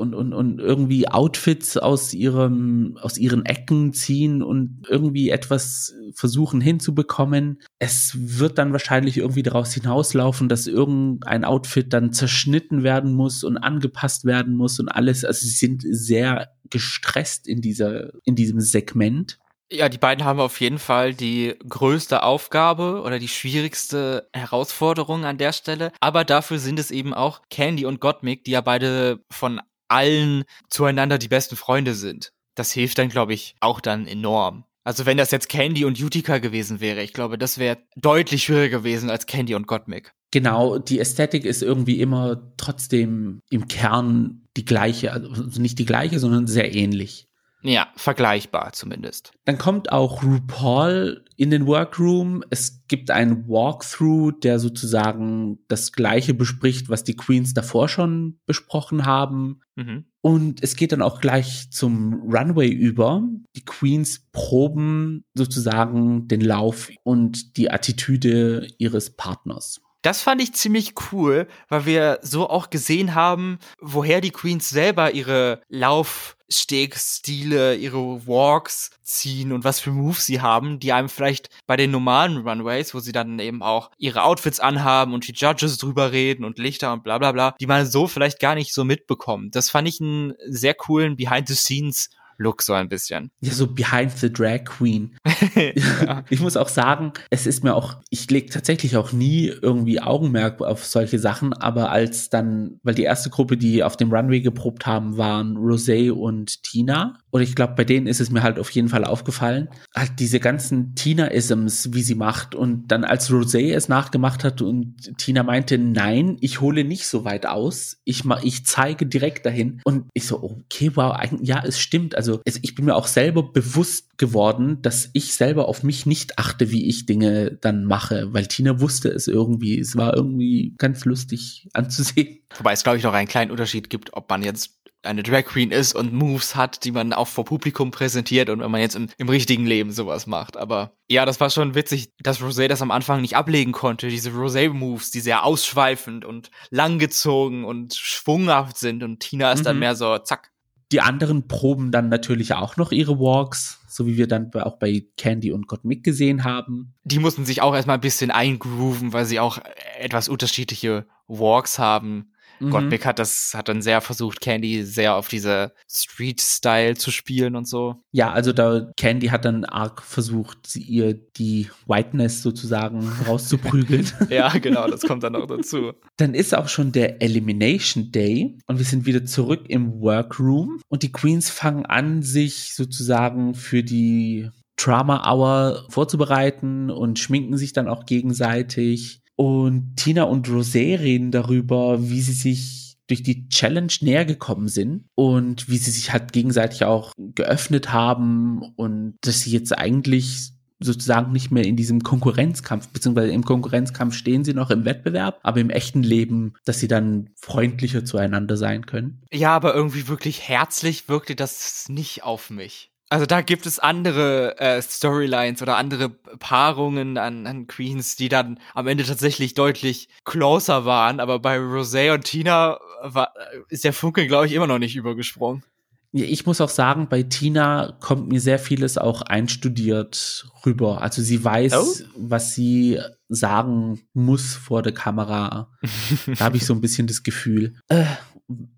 [0.00, 6.60] und, und, und irgendwie Outfits aus ihrem, aus ihren Ecken ziehen und irgendwie etwas versuchen
[6.60, 7.60] hinzubekommen.
[7.78, 13.58] Es wird dann wahrscheinlich irgendwie daraus hinauslaufen, dass irgendein Outfit dann zerschnitten werden muss und
[13.58, 15.24] angepasst werden muss und alles.
[15.24, 19.38] Also sie sind sehr gestresst in dieser, in diesem Segment.
[19.72, 25.38] Ja, die beiden haben auf jeden Fall die größte Aufgabe oder die schwierigste Herausforderung an
[25.38, 25.92] der Stelle.
[26.00, 29.60] Aber dafür sind es eben auch Candy und Gottmik, die ja beide von
[29.90, 32.32] allen zueinander die besten Freunde sind.
[32.54, 34.64] Das hilft dann, glaube ich, auch dann enorm.
[34.82, 38.78] Also wenn das jetzt Candy und Utica gewesen wäre, ich glaube, das wäre deutlich schwieriger
[38.78, 40.12] gewesen als Candy und Gottmik.
[40.30, 46.18] Genau, die Ästhetik ist irgendwie immer trotzdem im Kern die gleiche, also nicht die gleiche,
[46.18, 47.26] sondern sehr ähnlich.
[47.62, 49.32] Ja, vergleichbar zumindest.
[49.44, 52.42] Dann kommt auch RuPaul in den Workroom.
[52.50, 59.04] Es gibt einen Walkthrough, der sozusagen das Gleiche bespricht, was die Queens davor schon besprochen
[59.04, 59.60] haben.
[59.76, 60.04] Mhm.
[60.22, 63.22] Und es geht dann auch gleich zum Runway über.
[63.56, 69.80] Die Queens proben sozusagen den Lauf und die Attitüde ihres Partners.
[70.02, 75.12] Das fand ich ziemlich cool, weil wir so auch gesehen haben, woher die Queens selber
[75.12, 81.76] ihre Laufstegstile, ihre Walks ziehen und was für Moves sie haben, die einem vielleicht bei
[81.76, 86.12] den normalen Runways, wo sie dann eben auch ihre Outfits anhaben und die Judges drüber
[86.12, 89.54] reden und Lichter und bla bla bla, die man so vielleicht gar nicht so mitbekommt.
[89.54, 92.08] Das fand ich einen sehr coolen Behind-the-Scenes
[92.40, 93.30] Look so ein bisschen.
[93.42, 95.16] Ja, so behind the drag queen.
[95.54, 96.24] ja.
[96.30, 100.62] Ich muss auch sagen, es ist mir auch, ich lege tatsächlich auch nie irgendwie Augenmerk
[100.62, 104.86] auf solche Sachen, aber als dann, weil die erste Gruppe, die auf dem Runway geprobt
[104.86, 107.18] haben, waren Rosé und Tina.
[107.30, 110.40] Und ich glaube, bei denen ist es mir halt auf jeden Fall aufgefallen, halt diese
[110.40, 112.54] ganzen Tina-Isms, wie sie macht.
[112.54, 117.24] Und dann als Rosé es nachgemacht hat und Tina meinte, nein, ich hole nicht so
[117.24, 117.98] weit aus.
[118.04, 119.80] Ich, ich zeige direkt dahin.
[119.84, 122.14] Und ich so, okay, wow, ja, es stimmt.
[122.14, 126.38] Also also ich bin mir auch selber bewusst geworden, dass ich selber auf mich nicht
[126.38, 129.80] achte, wie ich Dinge dann mache, weil Tina wusste es irgendwie.
[129.80, 132.38] Es war irgendwie ganz lustig anzusehen.
[132.56, 135.70] Wobei es, glaube ich, noch einen kleinen Unterschied gibt, ob man jetzt eine Drag Queen
[135.70, 139.08] ist und Moves hat, die man auch vor Publikum präsentiert und wenn man jetzt im,
[139.16, 140.58] im, richtigen Leben sowas macht.
[140.58, 144.08] Aber ja, das war schon witzig, dass Rosé das am Anfang nicht ablegen konnte.
[144.08, 149.64] Diese Rosé-Moves, die sehr ausschweifend und langgezogen und schwunghaft sind und Tina ist mhm.
[149.64, 150.50] dann mehr so, zack,
[150.92, 155.04] die anderen proben dann natürlich auch noch ihre Walks, so wie wir dann auch bei
[155.16, 156.94] Candy und Gottmik gesehen haben.
[157.04, 159.58] Die mussten sich auch erstmal ein bisschen eingrooven, weil sie auch
[159.98, 162.29] etwas unterschiedliche Walks haben.
[162.60, 162.70] Mhm.
[162.70, 167.66] Gottmik hat das, hat dann sehr versucht, Candy sehr auf diese Street-Style zu spielen und
[167.66, 167.96] so.
[168.12, 174.06] Ja, also da Candy hat dann arg versucht, sie ihr die Whiteness sozusagen rauszuprügeln.
[174.28, 175.92] ja, genau, das kommt dann auch dazu.
[176.16, 181.02] Dann ist auch schon der Elimination Day und wir sind wieder zurück im Workroom und
[181.02, 187.86] die Queens fangen an, sich sozusagen für die Trauma Hour vorzubereiten und schminken sich dann
[187.86, 189.20] auch gegenseitig.
[189.40, 195.06] Und Tina und Rosé reden darüber, wie sie sich durch die Challenge näher gekommen sind
[195.14, 201.32] und wie sie sich halt gegenseitig auch geöffnet haben und dass sie jetzt eigentlich sozusagen
[201.32, 205.70] nicht mehr in diesem Konkurrenzkampf, beziehungsweise im Konkurrenzkampf stehen sie noch im Wettbewerb, aber im
[205.70, 209.22] echten Leben, dass sie dann freundlicher zueinander sein können.
[209.32, 212.89] Ja, aber irgendwie wirklich herzlich wirkte das nicht auf mich.
[213.10, 218.60] Also da gibt es andere äh, Storylines oder andere Paarungen an, an Queens, die dann
[218.72, 223.34] am Ende tatsächlich deutlich closer waren, aber bei Rosé und Tina war,
[223.68, 225.64] ist der Funke, glaube ich, immer noch nicht übergesprungen.
[226.12, 231.02] Ich muss auch sagen, bei Tina kommt mir sehr vieles auch einstudiert rüber.
[231.02, 232.04] Also sie weiß, oh.
[232.16, 235.70] was sie sagen muss vor der Kamera.
[236.26, 237.74] da habe ich so ein bisschen das Gefühl.
[237.88, 238.04] Äh,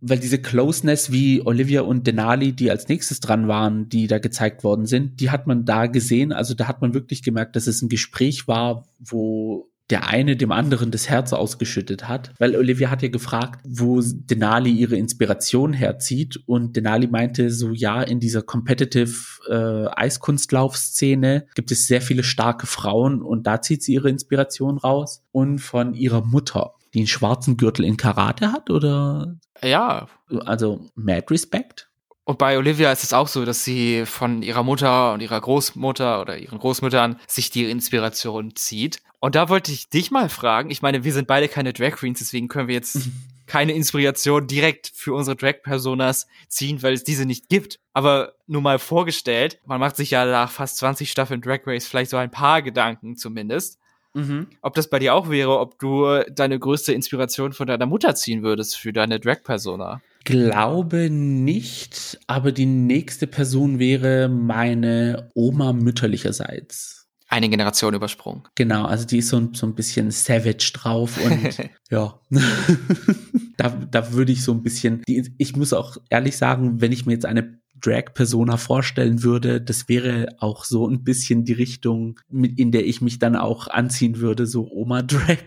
[0.00, 4.64] weil diese Closeness wie Olivia und Denali, die als nächstes dran waren, die da gezeigt
[4.64, 6.32] worden sind, die hat man da gesehen.
[6.32, 10.52] Also da hat man wirklich gemerkt, dass es ein Gespräch war, wo der eine dem
[10.52, 16.40] anderen das Herz ausgeschüttet hat, weil Olivia hat ja gefragt, wo Denali ihre Inspiration herzieht
[16.46, 19.12] und Denali meinte so, ja, in dieser competitive
[19.50, 25.24] äh, Eiskunstlaufszene gibt es sehr viele starke Frauen und da zieht sie ihre Inspiration raus
[25.30, 29.36] und von ihrer Mutter die einen schwarzen Gürtel in Karate hat oder?
[29.62, 30.08] Ja.
[30.44, 31.88] Also Mad Respect?
[32.24, 36.20] Und bei Olivia ist es auch so, dass sie von ihrer Mutter und ihrer Großmutter
[36.20, 39.02] oder ihren Großmüttern sich die Inspiration zieht.
[39.18, 40.70] Und da wollte ich dich mal fragen.
[40.70, 43.08] Ich meine, wir sind beide keine Drag Queens, deswegen können wir jetzt
[43.46, 47.80] keine Inspiration direkt für unsere Drag-Personas ziehen, weil es diese nicht gibt.
[47.92, 52.10] Aber nur mal vorgestellt, man macht sich ja nach fast 20 Staffeln Drag Race vielleicht
[52.10, 53.78] so ein paar Gedanken zumindest.
[54.14, 54.48] Mhm.
[54.60, 58.42] Ob das bei dir auch wäre, ob du deine größte Inspiration von deiner Mutter ziehen
[58.42, 60.02] würdest für deine Drag-Persona.
[60.24, 67.08] Glaube nicht, aber die nächste Person wäre meine Oma mütterlicherseits.
[67.28, 68.42] Eine Generation übersprungen.
[68.56, 72.20] Genau, also die ist so, so ein bisschen savage drauf und ja.
[73.56, 77.06] da, da würde ich so ein bisschen, die, ich muss auch ehrlich sagen, wenn ich
[77.06, 82.58] mir jetzt eine Drag-Persona vorstellen würde, das wäre auch so ein bisschen die Richtung, mit,
[82.58, 85.38] in der ich mich dann auch anziehen würde, so Oma-Drag.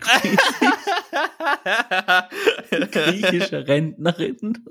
[2.90, 4.64] Griechische Rentnerin.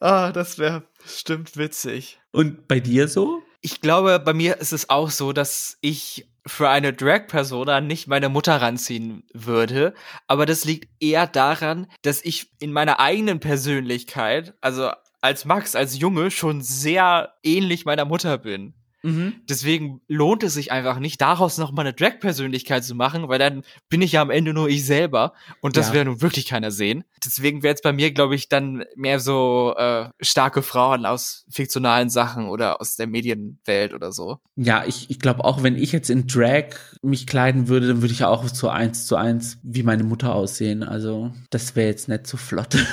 [0.00, 2.20] ah, das wäre bestimmt witzig.
[2.32, 3.42] Und bei dir so?
[3.60, 8.28] Ich glaube, bei mir ist es auch so, dass ich für eine Drag-Persona nicht meine
[8.28, 9.94] Mutter ranziehen würde.
[10.26, 14.90] Aber das liegt eher daran, dass ich in meiner eigenen Persönlichkeit, also
[15.20, 18.74] als Max, als Junge schon sehr ähnlich meiner Mutter bin.
[19.02, 19.34] Mhm.
[19.48, 23.62] Deswegen lohnt es sich einfach nicht, daraus noch mal eine Drag-Persönlichkeit zu machen, weil dann
[23.88, 25.94] bin ich ja am Ende nur ich selber und das ja.
[25.94, 27.04] will nun wirklich keiner sehen.
[27.24, 32.10] Deswegen wäre es bei mir, glaube ich, dann mehr so äh, starke Frauen aus fiktionalen
[32.10, 34.38] Sachen oder aus der Medienwelt oder so.
[34.56, 38.14] Ja, ich, ich glaube auch, wenn ich jetzt in Drag mich kleiden würde, dann würde
[38.14, 40.82] ich auch so eins zu eins wie meine Mutter aussehen.
[40.82, 42.76] Also das wäre jetzt nicht so flott.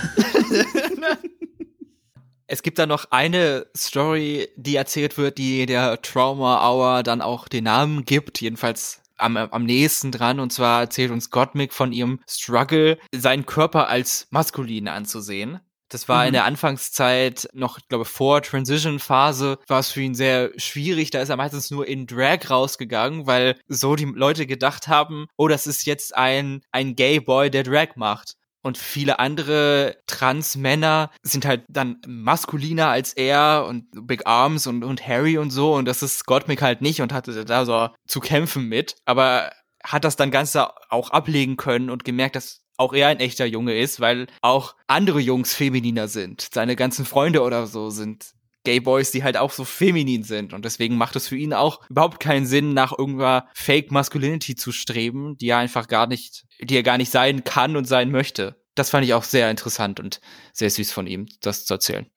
[2.48, 7.48] Es gibt da noch eine Story, die erzählt wird, die der Trauma Hour dann auch
[7.48, 10.40] den Namen gibt, jedenfalls am, am nächsten dran.
[10.40, 15.60] Und zwar erzählt uns Gottmik von ihrem Struggle, seinen Körper als maskulin anzusehen.
[15.90, 16.28] Das war mhm.
[16.28, 21.12] in der Anfangszeit noch, ich glaube, vor Transition-Phase war es für ihn sehr schwierig.
[21.12, 25.48] Da ist er meistens nur in Drag rausgegangen, weil so die Leute gedacht haben, oh,
[25.48, 31.46] das ist jetzt ein, ein Gay Boy, der Drag macht und viele andere Trans-Männer sind
[31.46, 36.02] halt dann maskuliner als er und Big Arms und, und Harry und so und das
[36.02, 39.52] ist Gottmik halt nicht und hatte da so zu kämpfen mit, aber
[39.84, 43.78] hat das dann Ganze auch ablegen können und gemerkt, dass auch er ein echter Junge
[43.78, 46.50] ist, weil auch andere Jungs femininer sind.
[46.52, 48.34] Seine ganzen Freunde oder so sind
[48.66, 50.54] Gay Boys, die halt auch so feminin sind.
[50.54, 54.72] Und deswegen macht es für ihn auch überhaupt keinen Sinn, nach irgendeiner Fake Masculinity zu
[54.72, 58.62] streben, die er einfach gar nicht, die er gar nicht sein kann und sein möchte.
[58.76, 60.20] Das fand ich auch sehr interessant und
[60.52, 62.08] sehr süß von ihm, das zu erzählen.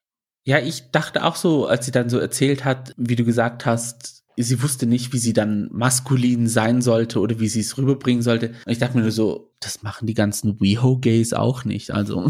[0.45, 4.25] Ja, ich dachte auch so, als sie dann so erzählt hat, wie du gesagt hast,
[4.37, 8.55] sie wusste nicht, wie sie dann maskulin sein sollte oder wie sie es rüberbringen sollte.
[8.65, 11.91] Und ich dachte mir nur so, das machen die ganzen WeHo-Gays auch nicht.
[11.91, 12.29] Also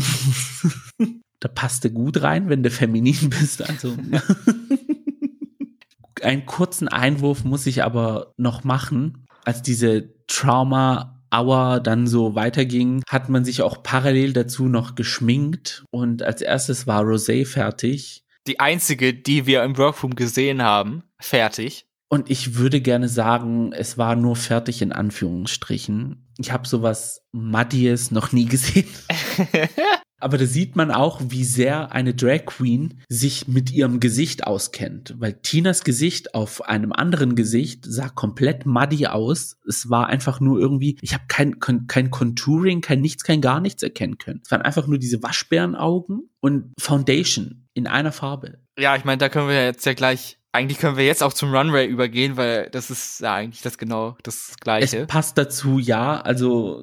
[1.40, 3.68] da passte gut rein, wenn du feminin bist.
[3.68, 3.94] Also
[6.22, 13.02] einen kurzen Einwurf muss ich aber noch machen, als diese Trauma Hour dann so weiterging,
[13.08, 18.24] hat man sich auch parallel dazu noch geschminkt und als erstes war Rosé fertig.
[18.46, 21.86] Die einzige, die wir im Workroom gesehen haben, fertig.
[22.08, 26.26] Und ich würde gerne sagen, es war nur fertig in Anführungsstrichen.
[26.38, 28.88] Ich habe sowas Muddies noch nie gesehen.
[30.18, 35.14] Aber da sieht man auch, wie sehr eine Drag Queen sich mit ihrem Gesicht auskennt.
[35.18, 39.58] Weil Tinas Gesicht auf einem anderen Gesicht sah komplett muddy aus.
[39.66, 43.82] Es war einfach nur irgendwie, ich habe kein, kein Contouring, kein nichts, kein gar nichts
[43.82, 44.40] erkennen können.
[44.44, 48.58] Es waren einfach nur diese Waschbärenaugen und Foundation in einer Farbe.
[48.78, 51.54] Ja, ich meine, da können wir jetzt ja gleich eigentlich können wir jetzt auch zum
[51.54, 55.00] Runway übergehen, weil das ist ja eigentlich das genau das Gleiche.
[55.00, 56.20] Es passt dazu, ja.
[56.20, 56.82] Also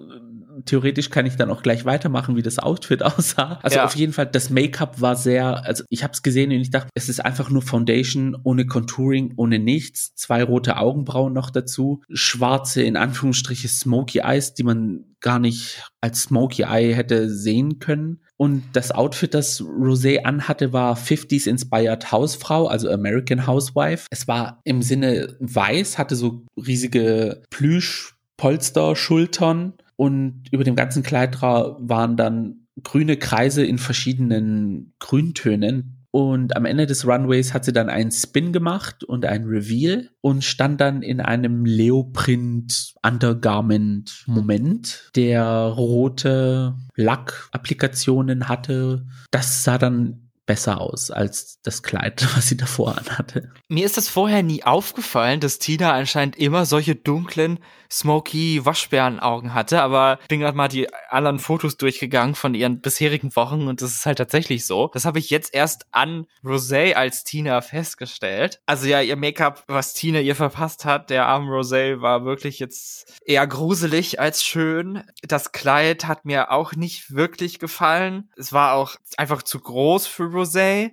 [0.65, 3.59] theoretisch kann ich dann auch gleich weitermachen, wie das Outfit aussah.
[3.63, 3.85] Also Ja.
[3.85, 6.89] auf jeden Fall, das Make-up war sehr, also ich habe es gesehen und ich dachte,
[6.93, 10.13] es ist einfach nur Foundation, ohne Contouring, ohne nichts.
[10.15, 12.01] Zwei rote Augenbrauen noch dazu.
[12.13, 18.21] Schwarze, in Anführungsstriche, Smoky Eyes, die man gar nicht als Smoky Eye hätte sehen können.
[18.37, 24.07] Und das Outfit, das Rosé anhatte, war 50s Inspired Hausfrau, also American Housewife.
[24.11, 31.41] Es war im Sinne weiß, hatte so riesige Plüschpolster, Schultern und über dem ganzen Kleid
[31.41, 35.94] waren dann grüne Kreise in verschiedenen Grüntönen.
[36.15, 40.45] Und am Ende des Runways hat sie dann einen Spin gemacht und ein Reveal und
[40.45, 49.05] stand dann in einem Leoprint Undergarment Moment, der rote Lackapplikationen hatte.
[49.29, 53.51] Das sah dann besser aus als das Kleid, was sie davor anhatte.
[53.67, 57.59] Mir ist das vorher nie aufgefallen, dass Tina anscheinend immer solche dunklen,
[57.91, 63.35] smoky Waschbärenaugen hatte, aber ich bin gerade mal die anderen Fotos durchgegangen von ihren bisherigen
[63.35, 64.89] Wochen und das ist halt tatsächlich so.
[64.93, 68.59] Das habe ich jetzt erst an Rosé als Tina festgestellt.
[68.65, 73.19] Also ja, ihr Make-up, was Tina ihr verpasst hat, der arme Rosé, war wirklich jetzt
[73.25, 75.03] eher gruselig als schön.
[75.23, 78.29] Das Kleid hat mir auch nicht wirklich gefallen.
[78.35, 80.91] Es war auch einfach zu groß für Rosé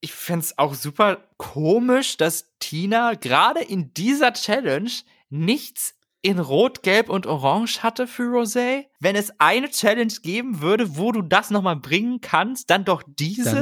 [0.00, 4.90] ich find's auch super komisch, dass Tina gerade in dieser Challenge
[5.30, 8.84] nichts in Rot, Gelb und Orange hatte für Rosé.
[9.00, 13.54] Wenn es eine Challenge geben würde, wo du das nochmal bringen kannst, dann doch diese.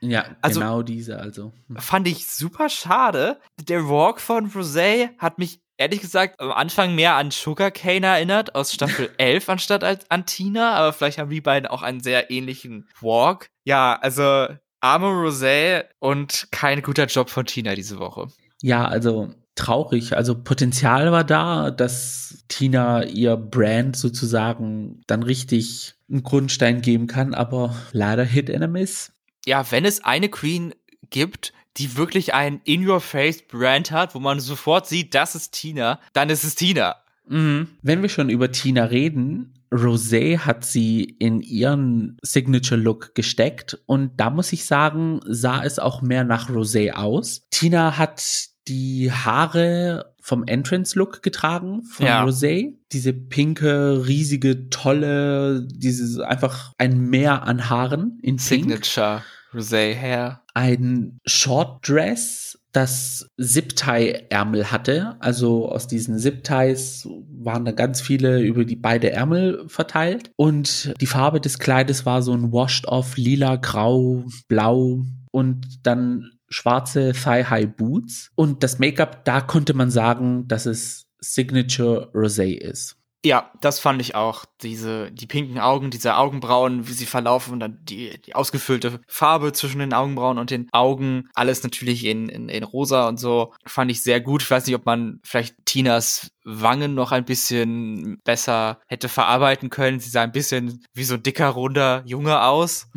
[0.00, 1.52] Dann, ja, Also- genau diese, also.
[1.76, 3.40] Fand ich super schade.
[3.60, 8.72] Der Walk von Rosé hat mich ehrlich gesagt am Anfang mehr an Sugarcane erinnert aus
[8.72, 12.88] Staffel 11 anstatt als an Tina, aber vielleicht haben die beiden auch einen sehr ähnlichen
[13.00, 13.48] Walk.
[13.64, 14.48] Ja, also
[14.80, 18.28] arme Rosé und kein guter Job von Tina diese Woche.
[18.62, 20.16] Ja, also traurig.
[20.16, 27.34] Also Potenzial war da, dass Tina ihr Brand sozusagen dann richtig einen Grundstein geben kann,
[27.34, 29.12] aber leider Hit and a Miss.
[29.44, 30.74] Ja, wenn es eine Queen
[31.10, 36.44] gibt, die wirklich einen In-Your-Face-Brand hat, wo man sofort sieht, das ist Tina, dann ist
[36.44, 36.96] es Tina.
[37.28, 37.68] Mhm.
[37.82, 44.30] Wenn wir schon über Tina reden, Rosé hat sie in ihren Signature-Look gesteckt und da
[44.30, 47.42] muss ich sagen, sah es auch mehr nach Rosé aus.
[47.50, 48.22] Tina hat
[48.68, 52.24] die Haare vom Entrance-Look getragen von Ja.
[52.24, 52.74] Rosé.
[52.92, 60.42] Diese pinke, riesige, tolle, dieses einfach ein Meer an Haaren in Pink Signature Rosé Hair.
[60.56, 65.16] Ein Short Dress, das Zip-Tie-Ärmel hatte.
[65.20, 70.30] Also aus diesen Zip-Ties waren da ganz viele über die beide Ärmel verteilt.
[70.36, 77.12] Und die Farbe des Kleides war so ein Washed-Off, lila, grau, blau und dann schwarze
[77.12, 78.30] Thigh-High Boots.
[78.34, 82.96] Und das Make-up, da konnte man sagen, dass es Signature Rosé ist.
[83.24, 84.44] Ja, das fand ich auch.
[84.62, 89.52] Diese, die pinken Augen, diese Augenbrauen, wie sie verlaufen und dann die, die ausgefüllte Farbe
[89.52, 91.28] zwischen den Augenbrauen und den Augen.
[91.34, 93.52] Alles natürlich in, in, in rosa und so.
[93.66, 94.42] Fand ich sehr gut.
[94.42, 99.98] Ich weiß nicht, ob man vielleicht Tinas Wangen noch ein bisschen besser hätte verarbeiten können.
[99.98, 102.88] Sie sah ein bisschen wie so ein dicker, runder Junge aus.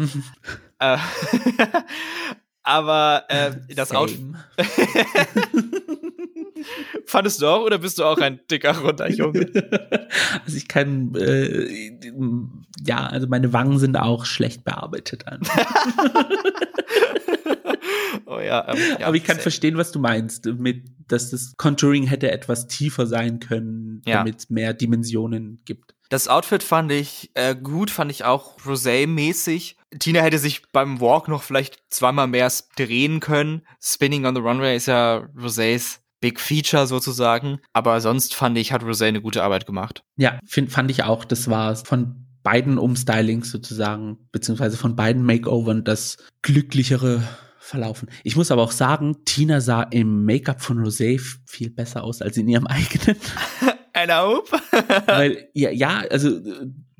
[0.81, 0.97] Äh,
[2.63, 4.21] Aber äh, das Outfit.
[7.05, 9.51] fandest du auch oder bist du auch ein dicker, runder Junge?
[10.45, 11.91] Also ich kann, äh,
[12.85, 15.23] ja, also meine Wangen sind auch schlecht bearbeitet.
[18.25, 22.07] oh ja, ähm, ja Aber ich kann verstehen, was du meinst, mit, dass das Contouring
[22.07, 24.17] hätte etwas tiefer sein können, Ja.
[24.17, 25.95] damit es mehr Dimensionen gibt.
[26.09, 29.75] Das Outfit fand ich äh, gut, fand ich auch Rosé-mäßig.
[29.99, 33.61] Tina hätte sich beim Walk noch vielleicht zweimal mehr drehen können.
[33.79, 37.59] Spinning on the Runway ist ja Rosés Big Feature sozusagen.
[37.73, 40.03] Aber sonst fand ich, hat Rosé eine gute Arbeit gemacht.
[40.17, 45.83] Ja, find, fand ich auch, das war von beiden Umstylings sozusagen, beziehungsweise von beiden Makeovern
[45.83, 47.23] das glücklichere
[47.59, 48.09] Verlaufen.
[48.23, 52.37] Ich muss aber auch sagen, Tina sah im Make-up von Rosé viel besser aus als
[52.37, 53.17] in ihrem eigenen.
[53.93, 54.49] And hope.
[55.05, 56.39] Weil, ja, ja, also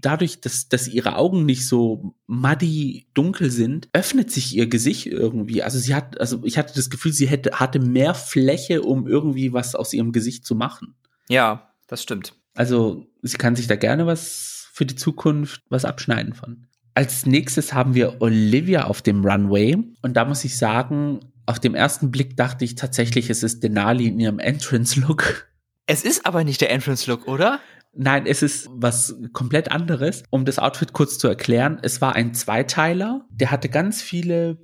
[0.02, 5.64] dadurch, dass, dass ihre Augen nicht so muddy dunkel sind, öffnet sich ihr Gesicht irgendwie.
[5.64, 9.54] Also sie hat, also ich hatte das Gefühl, sie hätte, hatte mehr Fläche, um irgendwie
[9.54, 10.96] was aus ihrem Gesicht zu machen.
[11.30, 12.36] ja, das stimmt.
[12.56, 16.68] Also sie kann sich da gerne was für die Zukunft was abschneiden von.
[16.94, 21.74] Als nächstes haben wir Olivia auf dem Runway und da muss ich sagen, auf dem
[21.74, 25.50] ersten Blick dachte ich tatsächlich, es ist Denali in ihrem Entrance-Look.
[25.88, 27.60] Es ist aber nicht der Entrance-Look, oder?
[28.02, 30.24] Nein, es ist was komplett anderes.
[30.30, 34.58] Um das Outfit kurz zu erklären, es war ein Zweiteiler, der hatte ganz viele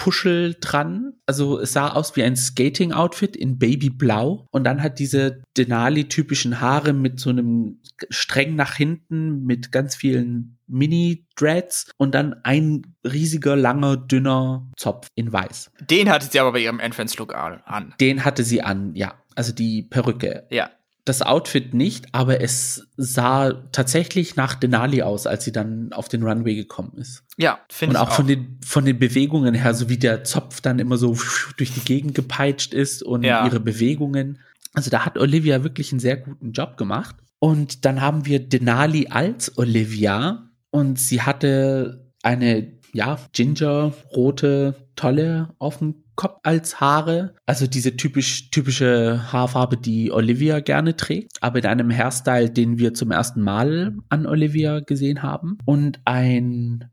[0.00, 1.12] Puschel dran.
[1.26, 4.46] Also es sah aus wie ein Skating-Outfit in Babyblau.
[4.50, 10.58] Und dann hat diese Denali-typischen Haare mit so einem streng nach hinten mit ganz vielen
[10.68, 15.70] Mini-Dreads und dann ein riesiger, langer, dünner Zopf in weiß.
[15.80, 17.94] Den hatte sie aber bei ihrem Entrance-Look an.
[18.00, 19.14] Den hatte sie an, ja.
[19.34, 20.46] Also die Perücke.
[20.50, 20.70] Ja
[21.10, 26.22] das Outfit nicht, aber es sah tatsächlich nach Denali aus, als sie dann auf den
[26.22, 27.24] Runway gekommen ist.
[27.36, 28.00] Ja, finde ich.
[28.00, 30.96] Und auch, auch von den, von den Bewegungen her, so wie der Zopf dann immer
[30.96, 31.18] so
[31.56, 33.44] durch die Gegend gepeitscht ist und ja.
[33.44, 34.38] ihre Bewegungen.
[34.72, 37.16] Also da hat Olivia wirklich einen sehr guten Job gemacht.
[37.40, 45.78] Und dann haben wir Denali als Olivia und sie hatte eine, ja, ginger-rote Tolle auf
[45.78, 47.34] dem Kopf als Haare.
[47.46, 52.92] Also diese typisch, typische Haarfarbe, die Olivia gerne trägt, aber in einem Hairstyle, den wir
[52.92, 55.56] zum ersten Mal an Olivia gesehen haben.
[55.64, 56.90] Und ein,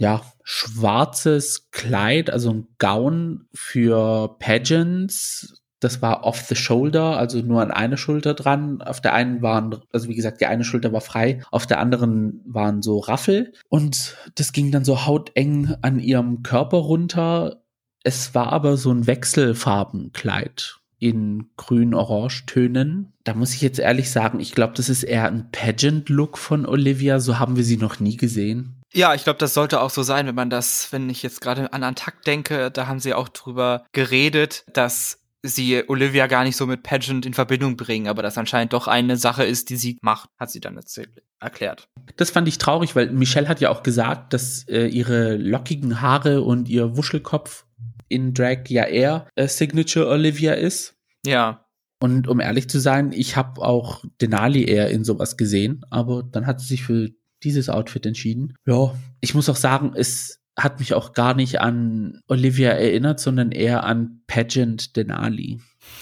[0.00, 7.62] ja, schwarzes Kleid, also ein Gown für Pageants, das war off the shoulder, also nur
[7.62, 8.82] an einer Schulter dran.
[8.82, 12.40] Auf der einen waren, also wie gesagt, die eine Schulter war frei, auf der anderen
[12.46, 13.52] waren so Raffel.
[13.68, 17.62] Und das ging dann so hauteng an ihrem Körper runter.
[18.02, 23.12] Es war aber so ein Wechselfarbenkleid in grün-orange-Tönen.
[23.24, 27.20] Da muss ich jetzt ehrlich sagen, ich glaube, das ist eher ein Pageant-Look von Olivia.
[27.20, 28.80] So haben wir sie noch nie gesehen.
[28.92, 31.72] Ja, ich glaube, das sollte auch so sein, wenn man das, wenn ich jetzt gerade
[31.72, 36.66] an Antakt denke, da haben sie auch drüber geredet, dass sie Olivia gar nicht so
[36.66, 40.30] mit Pageant in Verbindung bringen, aber das anscheinend doch eine Sache ist, die sie macht,
[40.38, 41.88] hat sie dann erzählt, erklärt.
[42.16, 46.42] Das fand ich traurig, weil Michelle hat ja auch gesagt, dass äh, ihre lockigen Haare
[46.42, 47.66] und ihr Wuschelkopf
[48.08, 50.96] in Drag ja eher äh, Signature Olivia ist.
[51.26, 51.66] Ja.
[52.00, 56.46] Und um ehrlich zu sein, ich habe auch Denali eher in sowas gesehen, aber dann
[56.46, 57.10] hat sie sich für
[57.42, 58.54] dieses Outfit entschieden.
[58.66, 63.50] Ja, ich muss auch sagen, es hat mich auch gar nicht an Olivia erinnert, sondern
[63.50, 65.60] eher an Pageant Denali.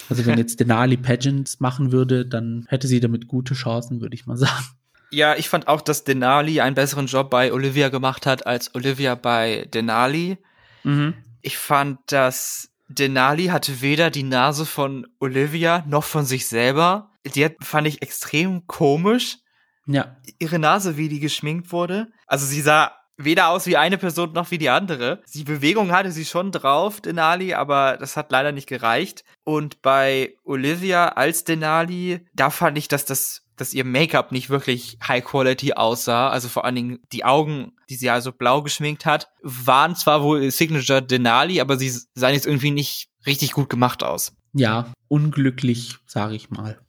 [0.09, 4.25] Also wenn jetzt Denali Pageants machen würde, dann hätte sie damit gute Chancen, würde ich
[4.25, 4.65] mal sagen.
[5.11, 9.15] Ja, ich fand auch, dass Denali einen besseren Job bei Olivia gemacht hat als Olivia
[9.15, 10.37] bei Denali.
[10.83, 11.13] Mhm.
[11.41, 17.11] Ich fand, dass Denali hatte weder die Nase von Olivia noch von sich selber.
[17.35, 19.37] Die hat, fand ich extrem komisch.
[19.85, 20.17] Ja.
[20.39, 22.07] Ihre Nase, wie die geschminkt wurde.
[22.25, 25.21] Also sie sah weder aus wie eine Person noch wie die andere.
[25.33, 29.23] Die Bewegung hatte sie schon drauf, Denali, aber das hat leider nicht gereicht.
[29.43, 34.97] Und bei Olivia als Denali, da fand ich, dass das dass ihr Make-up nicht wirklich
[35.07, 36.29] High Quality aussah.
[36.29, 40.49] Also vor allen Dingen die Augen, die sie also blau geschminkt hat, waren zwar wohl
[40.49, 44.33] Signature Denali, aber sie sahen jetzt irgendwie nicht richtig gut gemacht aus.
[44.53, 46.79] Ja, unglücklich, sage ich mal.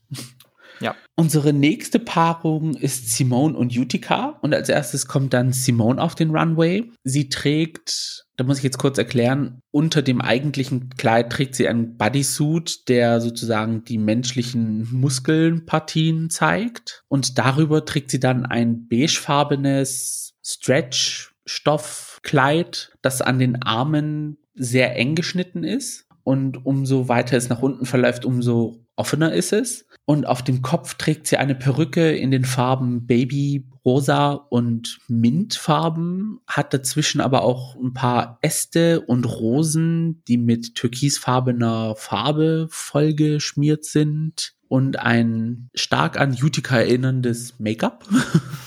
[0.81, 0.95] Ja.
[1.17, 4.39] Unsere nächste Paarung ist Simone und Utica.
[4.43, 6.93] Und als erstes kommt dann Simone auf den Runway.
[7.05, 11.97] Sie trägt, da muss ich jetzt kurz erklären, unter dem eigentlichen Kleid trägt sie einen
[11.97, 17.05] Bodysuit, der sozusagen die menschlichen Muskelpartien zeigt.
[17.09, 25.63] Und darüber trägt sie dann ein beigefarbenes Stretch-Stoffkleid, das an den Armen sehr eng geschnitten
[25.65, 26.07] ist.
[26.25, 29.87] Und umso weiter es nach unten verläuft, umso offener ist es.
[30.07, 36.41] Und auf dem Kopf trägt sie eine Perücke in den Farben Baby, Rosa und Mintfarben,
[36.47, 44.54] hat dazwischen aber auch ein paar Äste und Rosen, die mit türkisfarbener Farbe vollgeschmiert sind
[44.69, 48.07] und ein stark an Utica erinnerndes Make-up,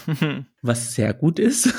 [0.61, 1.73] was sehr gut ist.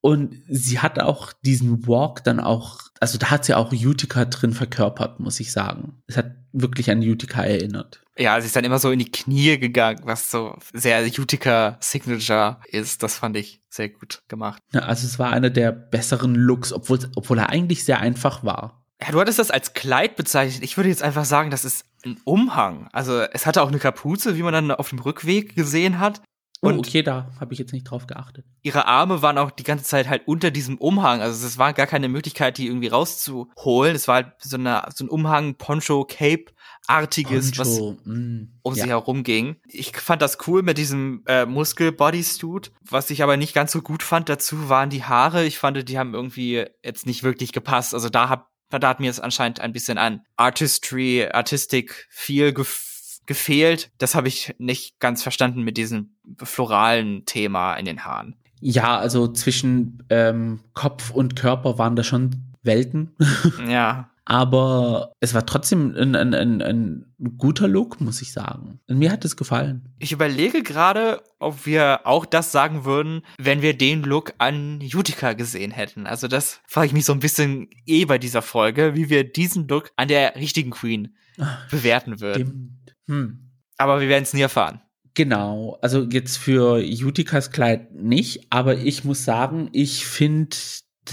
[0.00, 4.52] Und sie hat auch diesen Walk dann auch, also da hat sie auch Utica drin
[4.52, 6.02] verkörpert, muss ich sagen.
[6.06, 8.02] Es hat wirklich an Utica erinnert.
[8.18, 12.58] Ja, sie ist dann immer so in die Knie gegangen, was so sehr Utica Signature
[12.66, 13.02] ist.
[13.02, 14.62] Das fand ich sehr gut gemacht.
[14.74, 18.84] Ja, also es war einer der besseren Looks, obwohl, obwohl er eigentlich sehr einfach war.
[19.00, 20.62] Ja, du hattest das als Kleid bezeichnet.
[20.62, 22.88] Ich würde jetzt einfach sagen, das ist ein Umhang.
[22.92, 26.22] Also es hatte auch eine Kapuze, wie man dann auf dem Rückweg gesehen hat.
[26.62, 28.44] Oh, Und oh, okay, da habe ich jetzt nicht drauf geachtet.
[28.60, 31.22] Ihre Arme waren auch die ganze Zeit halt unter diesem Umhang.
[31.22, 33.96] Also es war gar keine Möglichkeit, die irgendwie rauszuholen.
[33.96, 36.52] Es war halt so, eine, so ein Umhang, Poncho, Cape
[36.86, 38.84] artiges, was mm, um ja.
[38.84, 39.56] sie herum ging.
[39.68, 42.72] Ich fand das cool mit diesem äh, Muskel-Bodysuit.
[42.82, 45.44] Was ich aber nicht ganz so gut fand dazu waren die Haare.
[45.44, 47.94] Ich fand, die haben irgendwie jetzt nicht wirklich gepasst.
[47.94, 52.88] Also da hab da hat mir es anscheinend ein bisschen an Artistry, Artistic viel gef
[53.26, 53.92] gefehlt.
[53.98, 58.34] Das habe ich nicht ganz verstanden mit diesem floralen Thema in den Haaren.
[58.60, 63.14] Ja, also zwischen ähm, Kopf und Körper waren da schon Welten.
[63.68, 64.09] ja.
[64.24, 67.06] aber es war trotzdem ein, ein, ein, ein
[67.38, 68.80] guter Look, muss ich sagen.
[68.88, 69.94] Und mir hat es gefallen.
[69.98, 75.32] Ich überlege gerade, ob wir auch das sagen würden, wenn wir den Look an Utica
[75.32, 76.06] gesehen hätten.
[76.06, 79.66] Also das frage ich mich so ein bisschen eh bei dieser Folge, wie wir diesen
[79.68, 81.16] Look an der richtigen Queen
[81.70, 82.84] bewerten würden.
[83.06, 83.50] Hm.
[83.78, 84.80] Aber wir werden es nie erfahren.
[85.14, 90.56] Genau, also jetzt für Uticas Kleid nicht, aber ich muss sagen, ich finde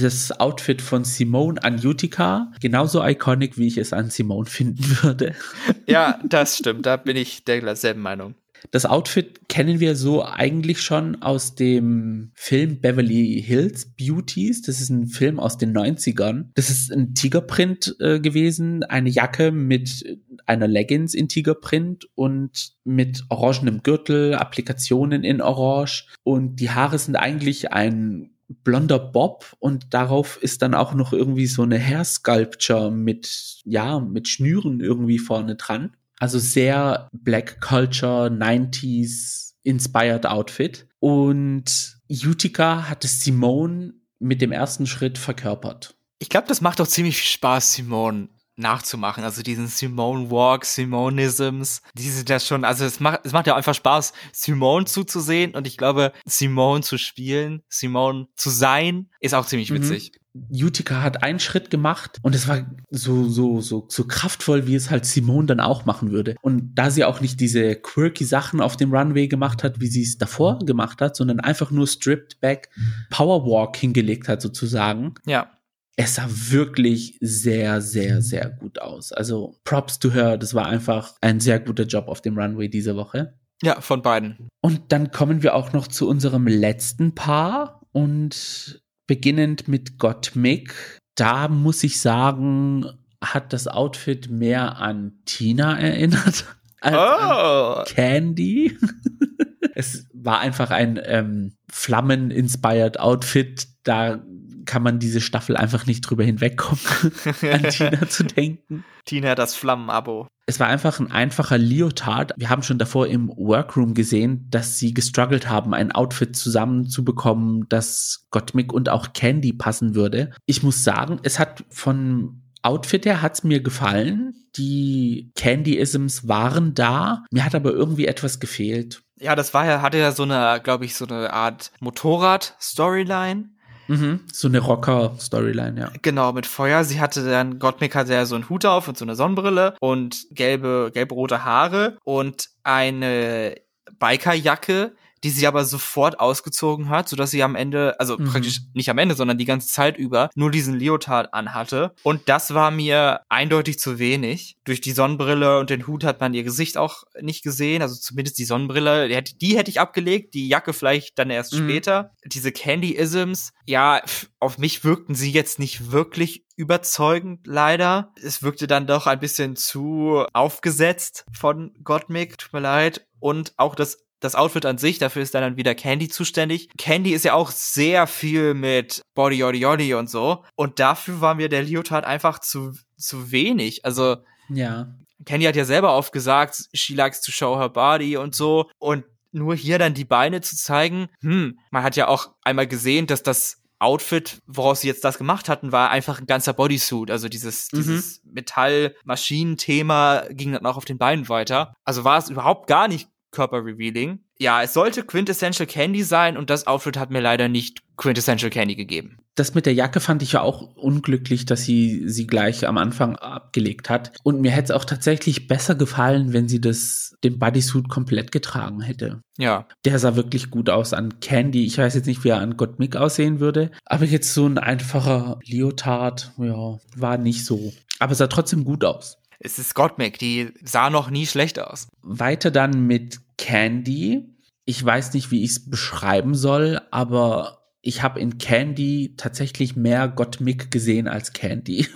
[0.01, 5.35] das Outfit von Simone an Utica genauso iconic, wie ich es an Simone finden würde.
[5.89, 8.35] Ja, das stimmt, da bin ich derselben Meinung.
[8.71, 14.61] Das Outfit kennen wir so eigentlich schon aus dem Film Beverly Hills Beauties.
[14.61, 16.49] Das ist ein Film aus den 90ern.
[16.55, 23.23] Das ist ein Tigerprint äh, gewesen, eine Jacke mit einer Leggings in Tigerprint und mit
[23.29, 26.07] orangenem Gürtel, Applikationen in Orange.
[26.23, 31.47] Und die Haare sind eigentlich ein blonder Bob und darauf ist dann auch noch irgendwie
[31.47, 35.95] so eine Hair Sculpture mit, ja, mit Schnüren irgendwie vorne dran.
[36.19, 40.87] Also sehr Black Culture, 90s inspired Outfit.
[40.99, 45.95] Und Utica hatte Simone mit dem ersten Schritt verkörpert.
[46.19, 49.23] Ich glaube, das macht doch ziemlich viel Spaß, Simone nachzumachen.
[49.23, 53.55] Also diesen Simone Walk, Simonisms, die sind ja schon, also es macht, es macht ja
[53.55, 59.45] einfach Spaß, Simone zuzusehen und ich glaube, Simone zu spielen, Simone zu sein, ist auch
[59.45, 59.75] ziemlich mhm.
[59.75, 60.11] witzig.
[60.11, 60.17] Mhm.
[60.51, 64.91] Utica hat einen Schritt gemacht und es war so, so, so, so kraftvoll, wie es
[64.91, 66.35] halt Simone dann auch machen würde.
[66.43, 70.03] Und da sie auch nicht diese quirky Sachen auf dem Runway gemacht hat, wie sie
[70.03, 72.69] es davor gemacht hat, sondern einfach nur stripped back
[73.09, 75.15] Powerwalk hingelegt hat sozusagen.
[75.25, 75.56] Ja
[75.97, 79.11] es sah wirklich sehr, sehr, sehr gut aus.
[79.11, 82.95] Also Props to her, das war einfach ein sehr guter Job auf dem Runway diese
[82.95, 83.33] Woche.
[83.63, 84.47] Ja, von beiden.
[84.61, 90.99] Und dann kommen wir auch noch zu unserem letzten Paar und beginnend mit Gottmik.
[91.15, 92.85] Da muss ich sagen,
[93.19, 96.45] hat das Outfit mehr an Tina erinnert
[96.81, 97.79] als oh.
[97.79, 98.77] an Candy.
[99.73, 103.67] es war einfach ein ähm, Flammen-inspired Outfit.
[103.81, 104.23] Da
[104.67, 106.79] kann man diese Staffel einfach nicht drüber hinwegkommen,
[107.51, 108.83] an Tina zu denken.
[109.05, 110.27] Tina, das Flammenabo.
[110.45, 112.33] Es war einfach ein einfacher Leotard.
[112.37, 118.27] Wir haben schon davor im Workroom gesehen, dass sie gestruggelt haben, ein Outfit zusammenzubekommen, das
[118.29, 120.31] Gottmik und auch Candy passen würde.
[120.45, 124.33] Ich muss sagen, es hat von Outfit her hat's mir gefallen.
[124.57, 127.23] Die Candy-Isms waren da.
[127.31, 129.03] Mir hat aber irgendwie etwas gefehlt.
[129.19, 133.49] Ja, das war ja, hatte ja so eine, glaube ich, so eine Art Motorrad-Storyline.
[133.87, 135.91] Mhm, so eine Rocker-Storyline, ja.
[136.01, 136.83] Genau, mit Feuer.
[136.83, 140.27] Sie hatte dann, Gottmik hatte ja so einen Hut auf und so eine Sonnenbrille und
[140.31, 143.55] gelbe, gelb-rote Haare und eine
[143.99, 148.25] Bikerjacke, die sie aber sofort ausgezogen hat, sodass sie am Ende, also mhm.
[148.25, 151.93] praktisch nicht am Ende, sondern die ganze Zeit über nur diesen Leotard anhatte.
[152.03, 154.57] Und das war mir eindeutig zu wenig.
[154.63, 158.37] Durch die Sonnenbrille und den Hut hat man ihr Gesicht auch nicht gesehen, also zumindest
[158.37, 161.63] die Sonnenbrille, die hätte, die hätte ich abgelegt, die Jacke vielleicht dann erst mhm.
[161.63, 162.11] später.
[162.25, 164.01] Diese Candy-Isms, ja,
[164.39, 168.11] auf mich wirkten sie jetzt nicht wirklich überzeugend, leider.
[168.21, 173.07] Es wirkte dann doch ein bisschen zu aufgesetzt von Gottmik, tut mir leid.
[173.19, 176.69] Und auch das das Outfit an sich, dafür ist dann wieder Candy zuständig.
[176.77, 180.43] Candy ist ja auch sehr viel mit Body, Yodi, Yodi und so.
[180.55, 183.85] Und dafür war mir der Leotard einfach zu, zu wenig.
[183.85, 184.17] Also,
[184.49, 184.93] ja.
[185.25, 188.69] Candy hat ja selber oft gesagt, she likes to show her body und so.
[188.79, 193.07] Und nur hier dann die Beine zu zeigen, hm, man hat ja auch einmal gesehen,
[193.07, 197.11] dass das Outfit, woraus sie jetzt das gemacht hatten, war einfach ein ganzer Bodysuit.
[197.11, 197.77] Also dieses, mhm.
[197.77, 201.75] dieses Metall-Maschinen-Thema ging dann auch auf den Beinen weiter.
[201.83, 204.19] Also war es überhaupt gar nicht Körper-Revealing.
[204.39, 208.75] Ja, es sollte Quintessential Candy sein und das Outfit hat mir leider nicht Quintessential Candy
[208.75, 209.17] gegeben.
[209.35, 213.15] Das mit der Jacke fand ich ja auch unglücklich, dass sie sie gleich am Anfang
[213.17, 214.11] abgelegt hat.
[214.23, 218.81] Und mir hätte es auch tatsächlich besser gefallen, wenn sie das, den Bodysuit komplett getragen
[218.81, 219.21] hätte.
[219.37, 219.67] Ja.
[219.85, 221.65] Der sah wirklich gut aus an Candy.
[221.65, 223.71] Ich weiß jetzt nicht, wie er an Gottmik aussehen würde.
[223.85, 227.73] Aber jetzt so ein einfacher Leotard, ja, war nicht so.
[227.99, 229.17] Aber sah trotzdem gut aus.
[229.39, 231.87] Es ist Gottmik, die sah noch nie schlecht aus.
[232.01, 234.35] Weiter dann mit Candy.
[234.65, 240.07] Ich weiß nicht, wie ich es beschreiben soll, aber ich habe in Candy tatsächlich mehr
[240.07, 241.87] Gottmik gesehen als Candy.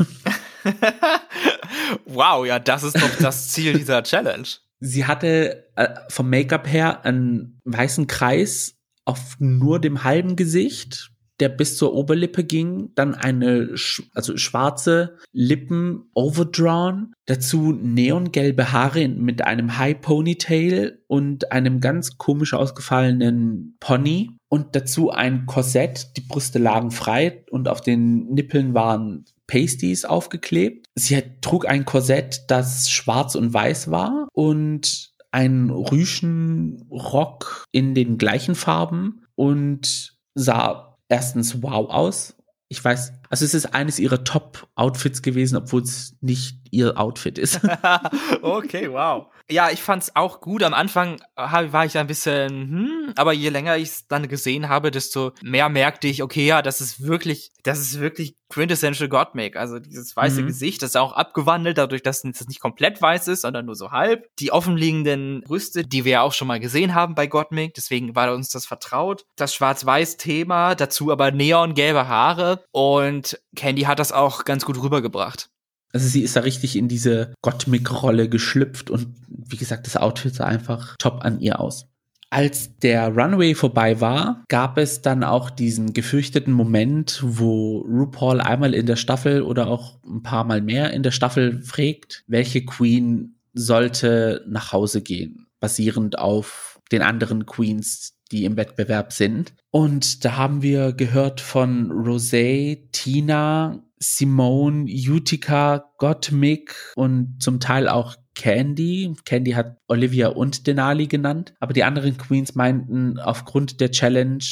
[2.05, 4.47] wow, ja, das ist doch das Ziel dieser Challenge.
[4.79, 11.10] Sie hatte äh, vom Make-up her einen weißen Kreis auf nur dem halben Gesicht
[11.41, 13.75] der bis zur Oberlippe ging, dann eine
[14.13, 22.53] also schwarze Lippen overdrawn, dazu neongelbe Haare mit einem High Ponytail und einem ganz komisch
[22.53, 29.25] ausgefallenen Pony und dazu ein Korsett, die Brüste lagen frei und auf den Nippeln waren
[29.47, 30.85] Pasties aufgeklebt.
[30.95, 38.55] Sie trug ein Korsett, das schwarz und weiß war und ein Rüschenrock in den gleichen
[38.55, 42.35] Farben und sah erstens wow aus.
[42.69, 47.59] Ich weiß, also es ist eines ihrer Top-Outfits gewesen, obwohl es nicht ihr Outfit ist.
[48.41, 49.27] okay, wow.
[49.49, 50.63] Ja, ich fand's auch gut.
[50.63, 54.91] Am Anfang war ich ein bisschen, hm, aber je länger ich es dann gesehen habe,
[54.91, 59.59] desto mehr merkte ich, okay, ja, das ist wirklich, das ist wirklich quintessential Godmake.
[59.59, 60.47] Also dieses weiße mhm.
[60.47, 63.91] Gesicht, das ist auch abgewandelt, dadurch, dass es nicht komplett weiß ist, sondern nur so
[63.91, 64.27] halb.
[64.39, 68.33] Die offenliegenden Brüste, die wir ja auch schon mal gesehen haben bei Godmake, deswegen war
[68.33, 69.25] uns das vertraut.
[69.35, 75.49] Das Schwarz-Weiß-Thema, dazu aber neongelbe Haare und Candy hat das auch ganz gut rübergebracht.
[75.93, 80.45] Also sie ist da richtig in diese Gottmik-Rolle geschlüpft und wie gesagt, das Outfit sah
[80.45, 81.87] einfach top an ihr aus.
[82.33, 88.73] Als der Runway vorbei war, gab es dann auch diesen gefürchteten Moment, wo RuPaul einmal
[88.73, 93.35] in der Staffel oder auch ein paar Mal mehr in der Staffel fragt, welche Queen
[93.53, 99.53] sollte nach Hause gehen, basierend auf den anderen Queens, die im Wettbewerb sind.
[99.69, 108.15] Und da haben wir gehört von Rosé, Tina, Simone, Utica, Gottmik und zum Teil auch
[108.35, 109.13] Candy.
[109.25, 111.53] Candy hat Olivia und Denali genannt.
[111.59, 114.43] Aber die anderen Queens meinten, aufgrund der Challenge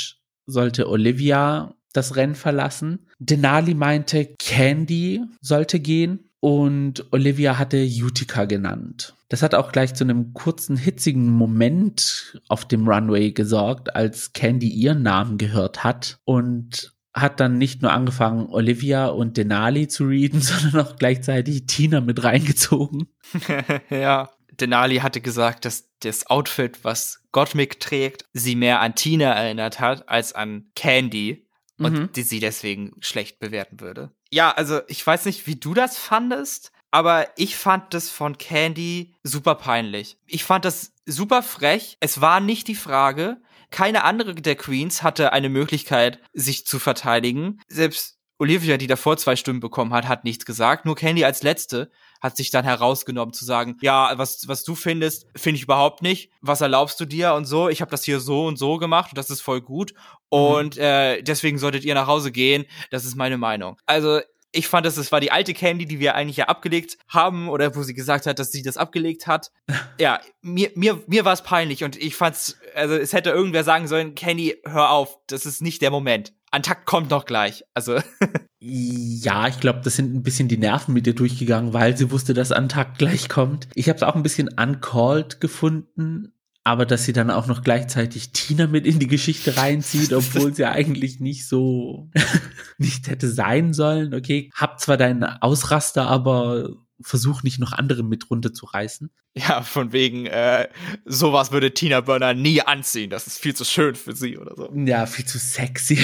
[0.46, 3.08] sollte Olivia das Rennen verlassen.
[3.18, 9.16] Denali meinte, Candy sollte gehen und Olivia hatte Utica genannt.
[9.30, 14.70] Das hat auch gleich zu einem kurzen, hitzigen Moment auf dem Runway gesorgt, als Candy
[14.70, 20.42] ihren Namen gehört hat und hat dann nicht nur angefangen, Olivia und Denali zu readen,
[20.42, 23.08] sondern auch gleichzeitig Tina mit reingezogen.
[23.90, 24.30] ja.
[24.60, 30.10] Denali hatte gesagt, dass das Outfit, was Gottmik trägt, sie mehr an Tina erinnert hat
[30.10, 31.48] als an Candy
[31.78, 32.12] und mhm.
[32.12, 34.12] die sie deswegen schlecht bewerten würde.
[34.32, 39.16] Ja, also ich weiß nicht, wie du das fandest, aber ich fand das von Candy
[39.24, 40.18] super peinlich.
[40.26, 41.98] Ich fand das super frech.
[42.00, 43.42] Es war nicht die Frage,
[43.72, 47.60] keine andere der Queens hatte eine Möglichkeit, sich zu verteidigen.
[47.68, 50.86] Selbst Olivia, die davor zwei Stimmen bekommen hat, hat nichts gesagt.
[50.86, 51.92] Nur Candy als letzte
[52.22, 56.32] hat sich dann herausgenommen zu sagen, ja, was, was du findest, finde ich überhaupt nicht.
[56.42, 57.68] Was erlaubst du dir und so?
[57.68, 59.94] Ich habe das hier so und so gemacht und das ist voll gut.
[59.94, 60.00] Mhm.
[60.30, 62.66] Und äh, deswegen solltet ihr nach Hause gehen.
[62.92, 63.78] Das ist meine Meinung.
[63.86, 64.22] Also
[64.52, 67.76] ich fand, dass es war die alte Candy, die wir eigentlich ja abgelegt haben oder
[67.76, 69.52] wo sie gesagt hat, dass sie das abgelegt hat.
[70.00, 73.88] ja, mir mir mir war es peinlich und ich fand's also es hätte irgendwer sagen
[73.88, 76.34] sollen, Candy, hör auf, das ist nicht der Moment.
[76.52, 77.64] Antakt kommt noch gleich.
[77.74, 78.00] Also
[78.60, 82.34] ja, ich glaube, das sind ein bisschen die Nerven mit ihr durchgegangen, weil sie wusste,
[82.34, 83.68] dass Antakt gleich kommt.
[83.76, 86.34] Ich habe es auch ein bisschen uncalled gefunden,
[86.70, 90.66] aber dass sie dann auch noch gleichzeitig Tina mit in die Geschichte reinzieht, obwohl sie
[90.66, 92.12] eigentlich nicht so
[92.78, 94.14] nicht hätte sein sollen.
[94.14, 96.70] Okay, hab zwar deinen Ausraster, aber
[97.02, 99.10] versuch nicht noch andere mit runterzureißen.
[99.34, 100.68] Ja, von wegen, äh,
[101.06, 103.10] sowas würde Tina Burner nie anziehen.
[103.10, 104.72] Das ist viel zu schön für sie oder so.
[104.76, 105.98] Ja, viel zu sexy.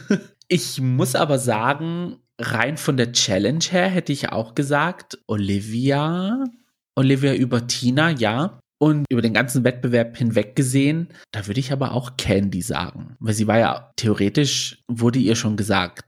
[0.46, 6.44] ich muss aber sagen, rein von der Challenge her hätte ich auch gesagt, Olivia,
[6.94, 8.60] Olivia über Tina, ja.
[8.82, 13.14] Und über den ganzen Wettbewerb hinweg gesehen, da würde ich aber auch Candy sagen.
[13.20, 16.04] Weil sie war ja theoretisch, wurde ihr schon gesagt,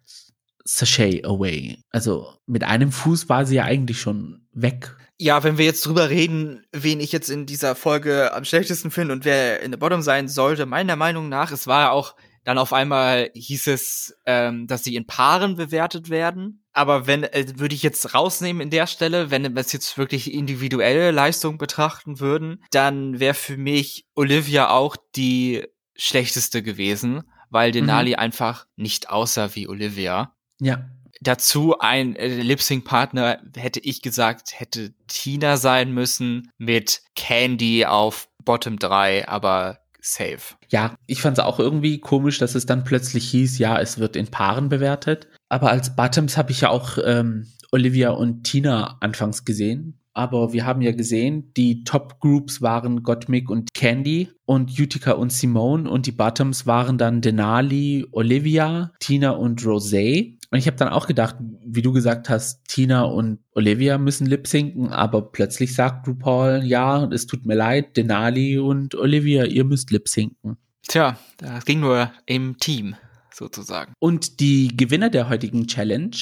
[0.64, 1.78] sachet away.
[1.90, 4.96] Also mit einem Fuß war sie ja eigentlich schon weg.
[5.20, 9.14] Ja, wenn wir jetzt drüber reden, wen ich jetzt in dieser Folge am schlechtesten finde
[9.14, 12.58] und wer in der Bottom sein sollte, meiner Meinung nach, es war ja auch dann
[12.58, 16.63] auf einmal hieß es, ähm, dass sie in Paaren bewertet werden.
[16.74, 20.34] Aber wenn, äh, würde ich jetzt rausnehmen in der Stelle, wenn wir es jetzt wirklich
[20.34, 25.64] individuelle Leistung betrachten würden, dann wäre für mich Olivia auch die
[25.96, 28.18] schlechteste gewesen, weil Denali mhm.
[28.18, 30.34] einfach nicht aussah wie Olivia.
[30.60, 30.90] Ja.
[31.20, 38.80] Dazu ein äh, Lip-Sync-Partner, hätte ich gesagt, hätte Tina sein müssen mit Candy auf Bottom
[38.80, 40.56] 3, aber safe.
[40.68, 44.16] Ja, ich fand es auch irgendwie komisch, dass es dann plötzlich hieß, ja, es wird
[44.16, 45.28] in Paaren bewertet.
[45.54, 50.00] Aber als Bottoms habe ich ja auch ähm, Olivia und Tina anfangs gesehen.
[50.12, 55.30] Aber wir haben ja gesehen, die Top Groups waren Gottmik und Candy und Utica und
[55.30, 60.38] Simone und die Bottoms waren dann Denali, Olivia, Tina und Rosé.
[60.50, 64.48] Und ich habe dann auch gedacht, wie du gesagt hast, Tina und Olivia müssen lip
[64.48, 69.92] sinken, aber plötzlich sagt RuPaul, ja, es tut mir leid, Denali und Olivia, ihr müsst
[69.92, 70.56] lip sinken.
[70.88, 72.96] Tja, das ging nur im Team
[73.34, 73.92] sozusagen.
[73.98, 76.16] Und die Gewinner der heutigen Challenge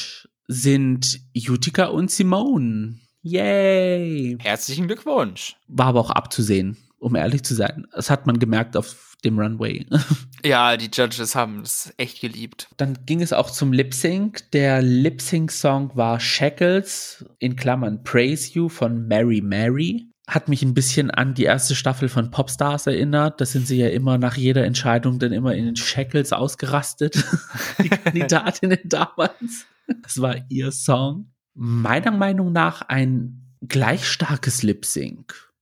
[0.48, 2.98] sind Utica und Simone.
[3.22, 4.36] Yay!
[4.40, 5.56] Herzlichen Glückwunsch.
[5.68, 6.76] War aber auch abzusehen.
[6.98, 7.86] um ehrlich zu sein.
[7.94, 9.86] Das hat man gemerkt auf dem Runway.
[10.44, 12.66] Ja, die Judges haben es echt geliebt.
[12.76, 14.50] Dann ging es auch zum Lip Sync.
[14.50, 20.08] Der Lip Sync Song war Shackles in Klammern Praise You von Mary Mary.
[20.28, 23.40] Hat mich ein bisschen an die erste Staffel von Popstars erinnert.
[23.40, 27.24] Da sind sie ja immer nach jeder Entscheidung dann immer in den Shackles ausgerastet.
[27.82, 29.66] die Kandidatinnen damals.
[30.02, 31.32] Das war ihr Song.
[31.54, 35.52] Meiner Meinung nach ein gleich starkes Lip Sync.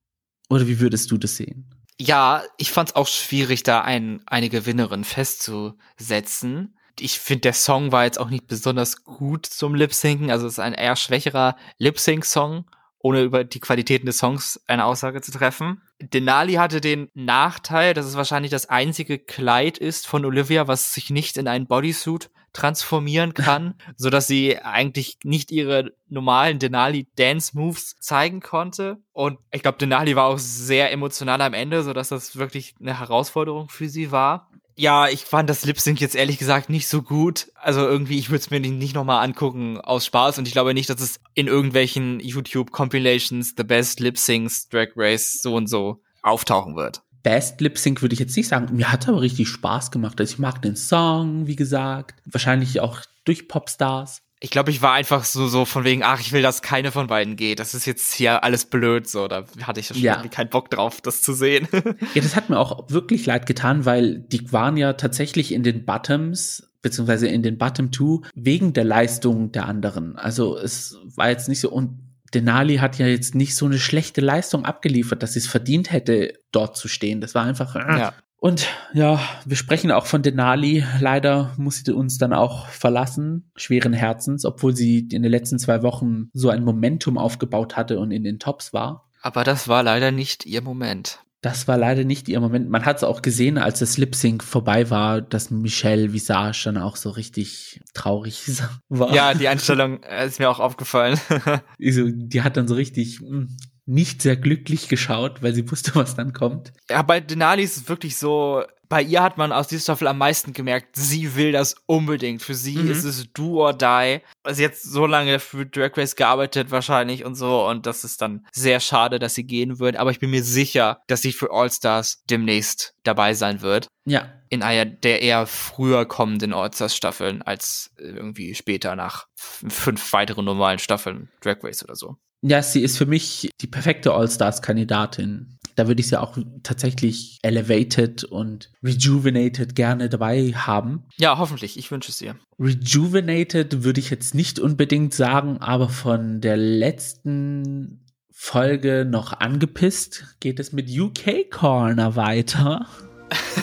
[0.49, 1.71] Oder wie würdest du das sehen?
[2.01, 6.75] Ja, ich fand es auch schwierig, da ein, eine Gewinnerin festzusetzen.
[6.99, 10.31] Ich finde, der Song war jetzt auch nicht besonders gut zum Lip-Synken.
[10.31, 12.65] Also es ist ein eher schwächerer Lip-Sync-Song,
[13.03, 15.83] ohne über die Qualitäten des Songs eine Aussage zu treffen.
[16.01, 21.11] Denali hatte den Nachteil, dass es wahrscheinlich das einzige Kleid ist von Olivia, was sich
[21.11, 27.57] nicht in einen Bodysuit transformieren kann, so dass sie eigentlich nicht ihre normalen Denali Dance
[27.57, 28.99] Moves zeigen konnte.
[29.13, 32.99] Und ich glaube, Denali war auch sehr emotional am Ende, so dass das wirklich eine
[32.99, 34.51] Herausforderung für sie war.
[34.81, 37.53] Ja, ich fand das Lip Sync jetzt ehrlich gesagt nicht so gut.
[37.55, 40.89] Also irgendwie, ich würde es mir nicht nochmal angucken aus Spaß und ich glaube nicht,
[40.89, 46.01] dass es in irgendwelchen YouTube Compilations The Best Lip Syncs Drag Race so und so
[46.23, 47.03] auftauchen wird.
[47.23, 48.75] Best Lip Sync würde ich jetzt nicht sagen.
[48.75, 50.19] Mir hat aber richtig Spaß gemacht.
[50.19, 52.23] Also ich mag den Song, wie gesagt.
[52.25, 54.23] Wahrscheinlich auch durch Popstars.
[54.43, 57.07] Ich glaube, ich war einfach so, so von wegen, ach, ich will, dass keine von
[57.09, 57.61] beiden geht.
[57.61, 59.29] Das ist jetzt hier alles blöd, so.
[59.29, 60.15] Da hatte ich schon Ja.
[60.15, 61.69] irgendwie keinen Bock drauf, das zu sehen.
[62.15, 65.85] Ja, das hat mir auch wirklich leid getan, weil die waren ja tatsächlich in den
[65.85, 70.17] Bottoms beziehungsweise in den Bottom Two wegen der Leistung der anderen.
[70.17, 71.99] Also es war jetzt nicht so und
[72.33, 76.33] Denali hat ja jetzt nicht so eine schlechte Leistung abgeliefert, dass sie es verdient hätte,
[76.53, 77.21] dort zu stehen.
[77.21, 77.77] Das war einfach.
[77.77, 77.99] äh.
[77.99, 78.15] ja.
[78.41, 80.83] Und ja, wir sprechen auch von Denali.
[80.99, 85.83] Leider muss sie uns dann auch verlassen, schweren Herzens, obwohl sie in den letzten zwei
[85.83, 89.11] Wochen so ein Momentum aufgebaut hatte und in den Tops war.
[89.21, 91.21] Aber das war leider nicht ihr Moment.
[91.43, 92.69] Das war leider nicht ihr Moment.
[92.69, 96.77] Man hat es auch gesehen, als das Lip Sync vorbei war, dass Michelle Visage dann
[96.77, 98.43] auch so richtig traurig
[98.89, 99.15] war.
[99.15, 101.19] Ja, die Einstellung äh, ist mir auch aufgefallen.
[101.79, 103.49] Die hat dann so richtig mh,
[103.91, 106.73] nicht sehr glücklich geschaut, weil sie wusste, was dann kommt.
[106.89, 110.19] ja, bei Denali ist es wirklich so, bei ihr hat man aus dieser Staffel am
[110.19, 112.43] meisten gemerkt, sie will das unbedingt.
[112.43, 112.91] Für sie Mhm.
[112.91, 114.21] ist es do or die.
[114.43, 118.45] Also jetzt so lange für Drag Race gearbeitet wahrscheinlich und so und das ist dann
[118.53, 119.97] sehr schade, dass sie gehen wird.
[119.97, 123.87] Aber ich bin mir sicher, dass sie für All Stars demnächst dabei sein wird.
[124.07, 130.13] Ja, In einer der eher früher kommenden All Stars Staffeln als irgendwie später nach fünf
[130.13, 132.17] weiteren normalen Staffeln Drag Race oder so.
[132.43, 135.59] Ja, sie ist für mich die perfekte All-Stars-Kandidatin.
[135.77, 141.05] Da würde ich sie auch tatsächlich elevated und rejuvenated gerne dabei haben.
[141.19, 141.79] Ja, hoffentlich.
[141.79, 142.37] Ich wünsche es ihr.
[142.59, 150.61] Rejuvenated würde ich jetzt nicht unbedingt sagen, aber von der letzten Folge noch angepisst geht
[150.61, 152.87] es mit UK Corner weiter.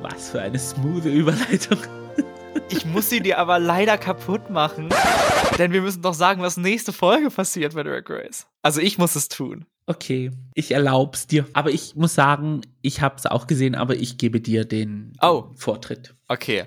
[0.00, 1.78] Was für eine smooth Überleitung.
[2.70, 4.88] Ich muss sie dir aber leider kaputt machen.
[5.58, 8.46] Denn wir müssen doch sagen, was nächste Folge passiert bei Drag Race.
[8.62, 9.66] Also ich muss es tun.
[9.86, 11.46] Okay, ich erlaub's dir.
[11.52, 15.50] Aber ich muss sagen, ich hab's auch gesehen, aber ich gebe dir den Oh.
[15.56, 16.14] Vortritt.
[16.28, 16.66] Okay.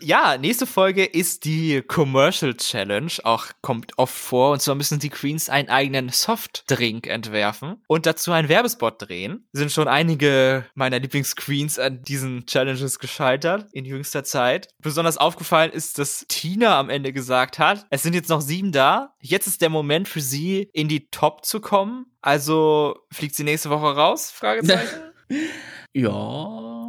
[0.00, 3.12] Ja, nächste Folge ist die Commercial Challenge.
[3.24, 4.52] Auch kommt oft vor.
[4.52, 9.46] Und zwar müssen die Queens einen eigenen Softdrink entwerfen und dazu einen Werbespot drehen.
[9.52, 14.68] Sind schon einige meiner Lieblingsqueens an diesen Challenges gescheitert in jüngster Zeit.
[14.82, 19.14] Besonders aufgefallen ist, dass Tina am Ende gesagt hat, es sind jetzt noch sieben da.
[19.20, 22.06] Jetzt ist der Moment für sie, in die Top zu kommen.
[22.20, 24.30] Also fliegt sie nächste Woche raus?
[24.30, 25.00] Fragezeichen.
[25.92, 26.79] Ja.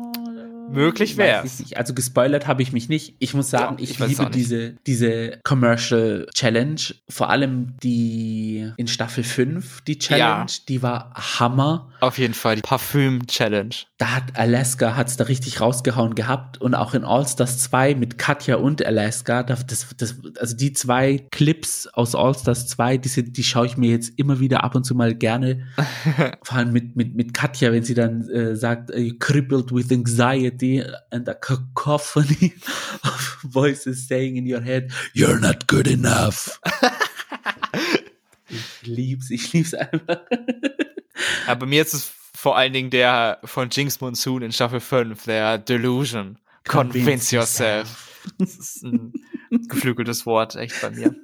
[0.74, 1.78] Möglich nicht.
[1.78, 3.16] Also gespoilert habe ich mich nicht.
[3.20, 6.82] Ich muss sagen, Ja, ich, ich liebe diese, diese Commercial Challenge.
[7.10, 11.90] Vor allem die in Staffel 5, die Challenge, die war Hammer.
[12.00, 13.76] Auf jeden Fall die Parfüm-Challenge.
[14.02, 18.18] Da hat Alaska hat's da richtig rausgehauen gehabt und auch in All Stars 2 mit
[18.18, 23.10] Katja und Alaska, da- das, das, also die zwei Clips aus All Stars 2, die,
[23.10, 25.68] sind, die schaue ich mir jetzt immer wieder ab und zu mal gerne.
[26.42, 30.84] Vor allem mit, mit, mit Katja, wenn sie dann äh, sagt, äh, crippled with anxiety
[31.12, 32.54] and a cacophony
[33.04, 36.60] of voices saying in your head, you're not good enough.
[38.50, 40.22] ich lieb's, ich lieb's einfach.
[41.46, 42.12] Aber mir ist es
[42.42, 46.40] vor allen Dingen der von Jinx Monsoon in Staffel 5, der Delusion.
[46.68, 48.26] Convince, Convince yourself.
[48.40, 49.14] Das ist ein
[49.70, 51.16] geflügeltes Wort, echt bei mir.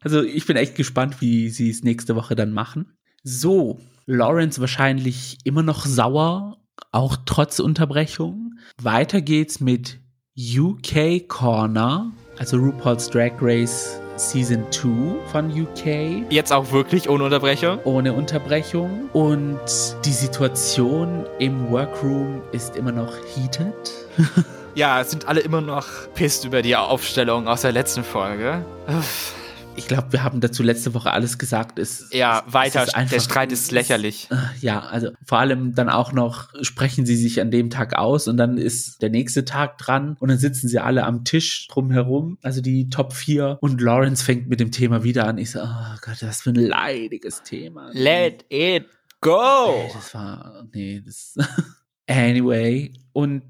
[0.00, 2.96] Also ich bin echt gespannt, wie sie es nächste Woche dann machen.
[3.22, 6.56] So, Lawrence wahrscheinlich immer noch sauer,
[6.90, 8.54] auch trotz Unterbrechung.
[8.80, 10.00] Weiter geht's mit
[10.38, 14.00] UK Corner, also RuPaul's Drag Race
[14.30, 16.30] Season 2 von UK.
[16.30, 17.78] Jetzt auch wirklich ohne Unterbrechung.
[17.84, 19.10] Ohne Unterbrechung.
[19.12, 19.60] Und
[20.04, 23.74] die Situation im Workroom ist immer noch heated.
[24.74, 28.64] ja, sind alle immer noch pisst über die Aufstellung aus der letzten Folge.
[28.86, 29.34] Uff
[29.76, 31.78] ich glaube, wir haben dazu letzte Woche alles gesagt.
[31.78, 32.82] Es, ja, weiter.
[32.94, 34.28] Einfach, der Streit ist lächerlich.
[34.30, 38.28] Äh, ja, also vor allem dann auch noch sprechen sie sich an dem Tag aus
[38.28, 42.38] und dann ist der nächste Tag dran und dann sitzen sie alle am Tisch drumherum,
[42.42, 45.38] also die Top 4 und Lawrence fängt mit dem Thema wieder an.
[45.38, 47.90] Ich so, oh Gott, was für ein leidiges Thema.
[47.92, 48.86] Let it
[49.20, 49.74] go!
[49.74, 51.34] Ey, das war, nee, das,
[52.06, 52.92] anyway.
[53.12, 53.42] Und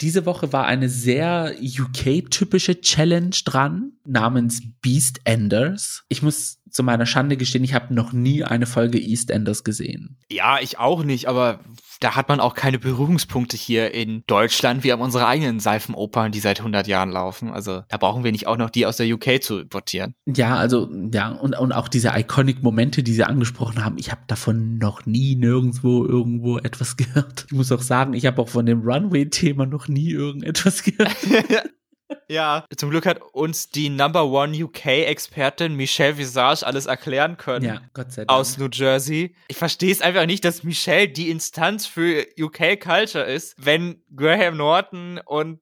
[0.00, 6.04] diese Woche war eine sehr UK-typische Challenge dran, namens Beast Enders.
[6.08, 10.18] Ich muss zu meiner Schande gestehen, ich habe noch nie eine Folge EastEnders gesehen.
[10.30, 11.60] Ja, ich auch nicht, aber
[12.00, 14.84] da hat man auch keine Berührungspunkte hier in Deutschland.
[14.84, 17.50] Wir haben unsere eigenen Seifenopern, die seit 100 Jahren laufen.
[17.50, 20.14] Also da brauchen wir nicht auch noch die aus der UK zu importieren.
[20.26, 24.78] Ja, also ja, und, und auch diese Iconic-Momente, die Sie angesprochen haben, ich habe davon
[24.78, 27.46] noch nie nirgendwo irgendwo etwas gehört.
[27.48, 31.16] Ich muss auch sagen, ich habe auch von dem Runway-Thema noch nie irgendetwas gehört.
[32.28, 37.64] Ja, zum Glück hat uns die Number One UK-Expertin Michelle Visage alles erklären können.
[37.64, 38.30] Ja, Gott sei Dank.
[38.30, 39.34] Aus New Jersey.
[39.48, 45.20] Ich verstehe es einfach nicht, dass Michelle die Instanz für UK-Culture ist, wenn Graham Norton
[45.24, 45.60] und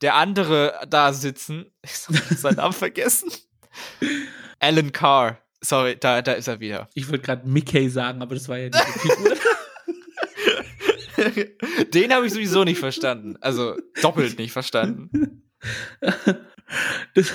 [0.00, 1.66] der andere da sitzen.
[1.82, 3.30] Ich habe seinen Namen vergessen.
[4.60, 5.38] Alan Carr.
[5.60, 6.88] Sorry, da, da ist er wieder.
[6.94, 9.36] Ich wollte gerade Mickey sagen, aber das war ja diese Figur.
[11.94, 13.36] Den habe ich sowieso nicht verstanden.
[13.40, 15.42] Also doppelt nicht verstanden.
[17.14, 17.32] Das,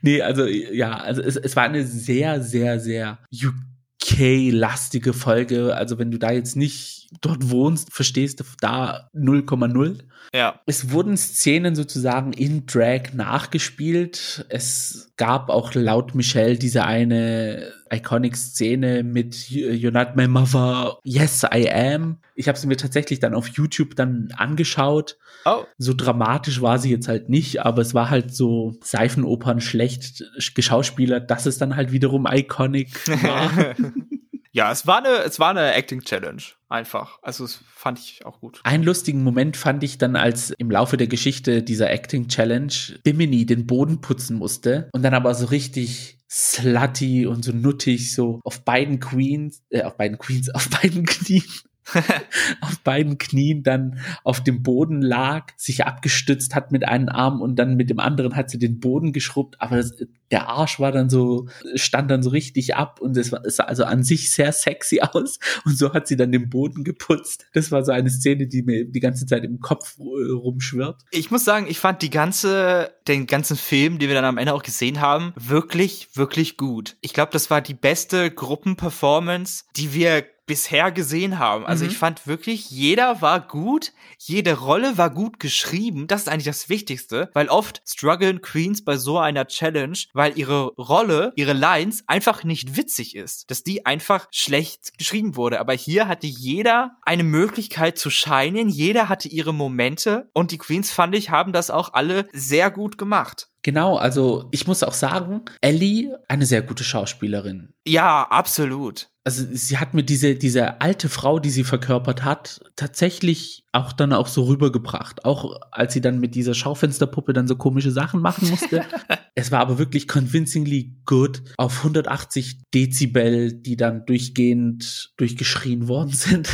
[0.00, 5.76] nee, also ja, also es, es war eine sehr, sehr, sehr UK-lastige Folge.
[5.76, 9.98] Also wenn du da jetzt nicht dort wohnst, verstehst du da 0,0.
[10.32, 10.60] Ja.
[10.66, 14.44] Es wurden Szenen sozusagen in Drag nachgespielt.
[14.48, 21.70] Es gab auch laut Michelle diese eine Iconic-Szene mit You're not my mother, yes I
[21.70, 22.18] am.
[22.34, 25.16] Ich habe sie mir tatsächlich dann auf YouTube dann angeschaut.
[25.44, 25.64] Oh.
[25.78, 31.30] So dramatisch war sie jetzt halt nicht, aber es war halt so Seifenopern schlecht geschauspielert,
[31.30, 32.90] dass es dann halt wiederum iconic
[33.22, 33.50] war.
[34.54, 36.40] Ja, es war eine, es war eine Acting Challenge.
[36.68, 37.18] Einfach.
[37.22, 38.60] Also, es fand ich auch gut.
[38.62, 43.46] Einen lustigen Moment fand ich dann, als im Laufe der Geschichte dieser Acting Challenge Bimini
[43.46, 48.64] den Boden putzen musste und dann aber so richtig slutty und so nuttig so auf
[48.64, 51.42] beiden Queens, äh, auf beiden Queens, auf beiden Knien
[52.60, 57.56] auf beiden Knien dann auf dem Boden lag, sich abgestützt hat mit einem Arm und
[57.56, 59.92] dann mit dem anderen hat sie den Boden geschrubbt, aber das,
[60.30, 64.02] der Arsch war dann so, stand dann so richtig ab und es, sah also an
[64.02, 67.46] sich sehr sexy aus und so hat sie dann den Boden geputzt.
[67.52, 71.02] Das war so eine Szene, die mir die ganze Zeit im Kopf äh, rumschwirrt.
[71.10, 74.54] Ich muss sagen, ich fand die ganze, den ganzen Film, den wir dann am Ende
[74.54, 76.96] auch gesehen haben, wirklich, wirklich gut.
[77.00, 81.66] Ich glaube, das war die beste Gruppenperformance, die wir bisher gesehen haben.
[81.66, 81.90] Also mhm.
[81.90, 86.06] ich fand wirklich, jeder war gut, jede Rolle war gut geschrieben.
[86.06, 90.74] Das ist eigentlich das Wichtigste, weil oft strugglen Queens bei so einer Challenge, weil ihre
[90.76, 95.60] Rolle, ihre Lines einfach nicht witzig ist, dass die einfach schlecht geschrieben wurde.
[95.60, 100.90] Aber hier hatte jeder eine Möglichkeit zu scheinen, jeder hatte ihre Momente und die Queens
[100.90, 103.48] fand ich haben das auch alle sehr gut gemacht.
[103.64, 107.72] Genau, also ich muss auch sagen, Ellie, eine sehr gute Schauspielerin.
[107.86, 109.08] Ja, absolut.
[109.26, 114.12] Also sie hat mir diese, diese alte Frau, die sie verkörpert hat, tatsächlich auch dann
[114.12, 115.24] auch so rübergebracht.
[115.24, 118.84] Auch als sie dann mit dieser Schaufensterpuppe dann so komische Sachen machen musste.
[119.34, 126.50] es war aber wirklich convincingly good auf 180 Dezibel, die dann durchgehend durchgeschrien worden sind.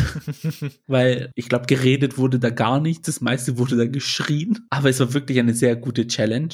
[0.87, 3.07] Weil ich glaube, geredet wurde da gar nichts.
[3.07, 4.61] Das meiste wurde da geschrien.
[4.71, 6.51] Aber es war wirklich eine sehr gute Challenge.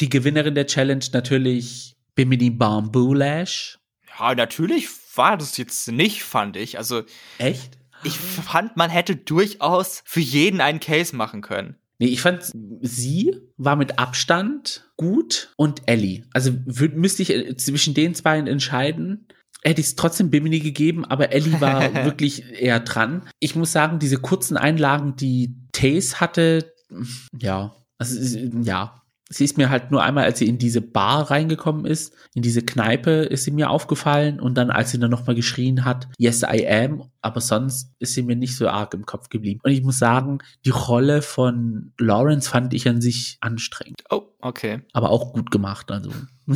[0.00, 3.78] Die Gewinnerin der Challenge natürlich Bimini Bamboo Lash.
[4.18, 6.78] Ja, natürlich war das jetzt nicht, fand ich.
[6.78, 7.02] Also.
[7.38, 7.78] Echt?
[8.02, 11.76] Ich fand, man hätte durchaus für jeden einen Case machen können.
[11.98, 16.24] Nee, ich fand, sie war mit Abstand gut und Ellie.
[16.32, 19.28] Also würd, müsste ich äh, zwischen den beiden entscheiden.
[19.62, 23.28] Hätte ich es trotzdem Bimini gegeben, aber Ellie war wirklich eher dran.
[23.38, 26.72] Ich muss sagen, diese kurzen Einlagen, die Taze hatte,
[27.38, 28.99] ja, also, ja,
[29.30, 32.62] sie ist mir halt nur einmal, als sie in diese Bar reingekommen ist, in diese
[32.62, 36.66] Kneipe, ist sie mir aufgefallen und dann, als sie dann nochmal geschrien hat, yes, I
[36.68, 39.60] am, aber sonst ist sie mir nicht so arg im Kopf geblieben.
[39.62, 44.02] Und ich muss sagen, die Rolle von Lawrence fand ich an sich anstrengend.
[44.10, 44.82] Oh, okay.
[44.92, 46.10] Aber auch gut gemacht, also.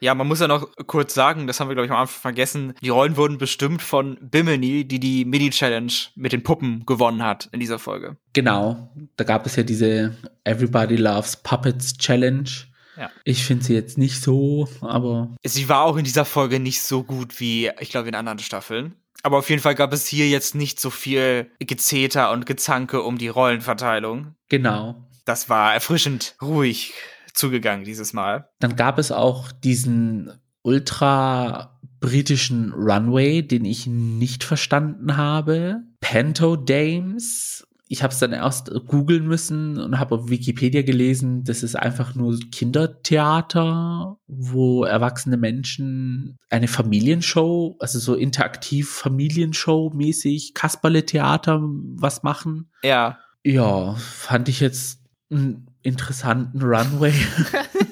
[0.00, 2.74] ja, man muss ja noch kurz sagen, das haben wir, glaube ich, am Anfang vergessen,
[2.82, 7.60] die Rollen wurden bestimmt von Bimini, die die Mini-Challenge mit den Puppen gewonnen hat in
[7.60, 8.16] dieser Folge.
[8.32, 12.48] Genau, da gab es ja diese Everybody Loves Puppets Challenge
[12.96, 13.10] Ja.
[13.24, 15.34] Ich finde sie jetzt nicht so, aber.
[15.44, 18.94] Sie war auch in dieser Folge nicht so gut wie, ich glaube, in anderen Staffeln.
[19.24, 23.16] Aber auf jeden Fall gab es hier jetzt nicht so viel Gezeter und Gezanke um
[23.16, 24.34] die Rollenverteilung.
[24.50, 25.08] Genau.
[25.24, 26.92] Das war erfrischend ruhig
[27.32, 28.50] zugegangen dieses Mal.
[28.60, 35.80] Dann gab es auch diesen ultra britischen Runway, den ich nicht verstanden habe.
[36.00, 37.66] Panto Dames.
[37.94, 42.16] Ich habe es dann erst googeln müssen und habe auf Wikipedia gelesen, das ist einfach
[42.16, 52.68] nur Kindertheater, wo erwachsene Menschen eine Familienshow, also so interaktiv Familienshow mäßig, Kasperle-Theater was machen.
[52.82, 53.20] Ja.
[53.44, 54.98] Ja, fand ich jetzt
[55.30, 57.14] einen interessanten Runway.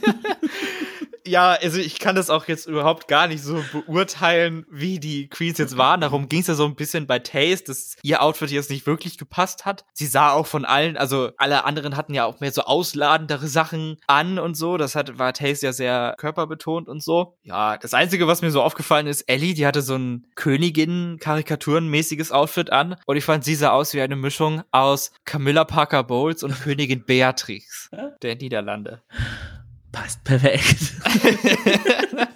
[1.27, 5.59] ja, also ich kann das auch jetzt überhaupt gar nicht so beurteilen, wie die Queens
[5.59, 6.01] jetzt waren.
[6.01, 9.19] Darum ging es ja so ein bisschen bei Taste, dass ihr Outfit jetzt nicht wirklich
[9.19, 9.85] gepasst hat.
[9.93, 13.99] Sie sah auch von allen, also alle anderen hatten ja auch mehr so ausladendere Sachen
[14.07, 14.77] an und so.
[14.77, 17.37] Das hat, war Taste ja sehr körperbetont und so.
[17.43, 22.71] Ja, das Einzige, was mir so aufgefallen ist, Ellie, die hatte so ein Königin-Karikaturenmäßiges Outfit
[22.71, 22.97] an.
[23.07, 27.05] Und ich fand, sie sah aus wie eine Mischung aus Camilla Parker Bowles und Königin
[27.05, 27.91] Beatrix
[28.23, 29.03] der Niederlande.
[29.93, 30.95] Passt perfekt.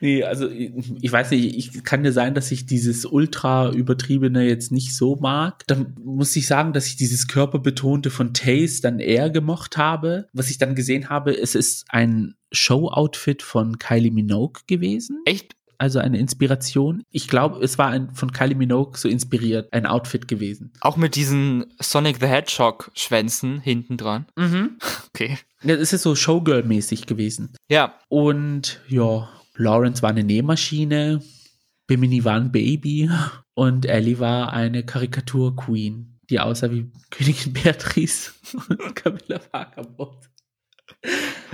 [0.00, 4.72] nee, also ich weiß nicht, ich kann dir sein, dass ich dieses ultra übertriebene jetzt
[4.72, 5.66] nicht so mag.
[5.66, 10.28] Dann muss ich sagen, dass ich dieses körperbetonte von Taze dann eher gemocht habe.
[10.32, 15.20] Was ich dann gesehen habe, es ist ein Show-Outfit von Kylie Minogue gewesen.
[15.26, 15.54] Echt?
[15.82, 17.02] Also eine Inspiration.
[17.10, 20.72] Ich glaube, es war ein, von Kylie Minogue so inspiriert, ein Outfit gewesen.
[20.80, 24.26] Auch mit diesen Sonic the Hedgehog Schwänzen hinten dran.
[24.36, 24.78] Mhm.
[25.14, 25.36] Okay.
[25.62, 27.52] Ja, es ist so Showgirl-mäßig gewesen.
[27.68, 27.98] Ja.
[28.08, 31.20] Und ja, Lawrence war eine Nähmaschine,
[31.86, 33.10] Bimini war ein Baby
[33.52, 38.32] und Ellie war eine Karikatur-Queen, die aussah wie Königin Beatrice
[38.70, 39.86] und Camilla Parker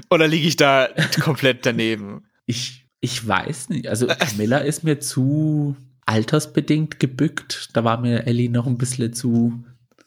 [0.08, 0.88] Oder liege ich da
[1.20, 2.28] komplett daneben?
[2.46, 3.88] Ich ich weiß nicht.
[3.88, 5.76] Also Camilla ist mir zu
[6.06, 7.70] altersbedingt gebückt.
[7.74, 9.64] Da war mir Ellie noch ein bisschen zu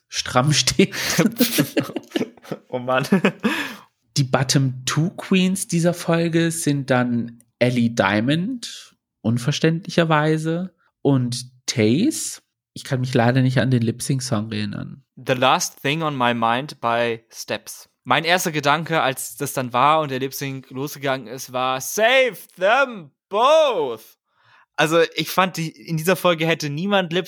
[0.07, 0.93] stramm stehen.
[2.69, 3.05] oh Mann.
[4.17, 12.41] Die Bottom Two Queens dieser Folge sind dann Ellie Diamond, unverständlicherweise, und Taze.
[12.73, 15.03] Ich kann mich leider nicht an den Lip-Sync-Song erinnern.
[15.15, 20.01] The Last Thing on My Mind bei Steps mein erster Gedanke, als das dann war
[20.01, 20.33] und der Lip
[20.69, 24.17] losgegangen ist, war Save them both.
[24.75, 27.27] Also ich fand, die, in dieser Folge hätte niemand Lip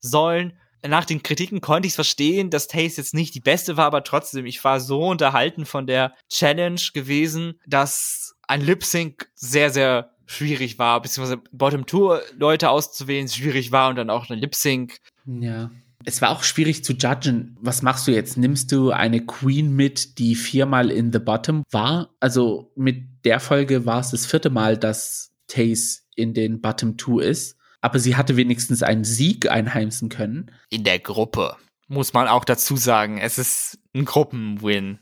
[0.00, 0.58] sollen.
[0.86, 4.02] Nach den Kritiken konnte ich es verstehen, dass Taste jetzt nicht die beste war, aber
[4.02, 10.14] trotzdem, ich war so unterhalten von der Challenge gewesen, dass ein Lip Sync sehr, sehr
[10.26, 14.98] schwierig war, beziehungsweise Bottom Tour Leute auszuwählen schwierig war und dann auch eine Lip Sync.
[15.26, 15.70] Ja.
[16.04, 17.56] Es war auch schwierig zu judgen.
[17.60, 18.36] Was machst du jetzt?
[18.36, 22.14] Nimmst du eine Queen mit, die viermal in the bottom war?
[22.20, 27.18] Also mit der Folge war es das vierte Mal, dass Taze in den Bottom Two
[27.18, 27.56] ist.
[27.82, 30.50] Aber sie hatte wenigstens einen Sieg einheimsen können.
[30.70, 31.56] In der Gruppe.
[31.88, 33.18] Muss man auch dazu sagen.
[33.18, 34.98] Es ist ein Gruppenwin.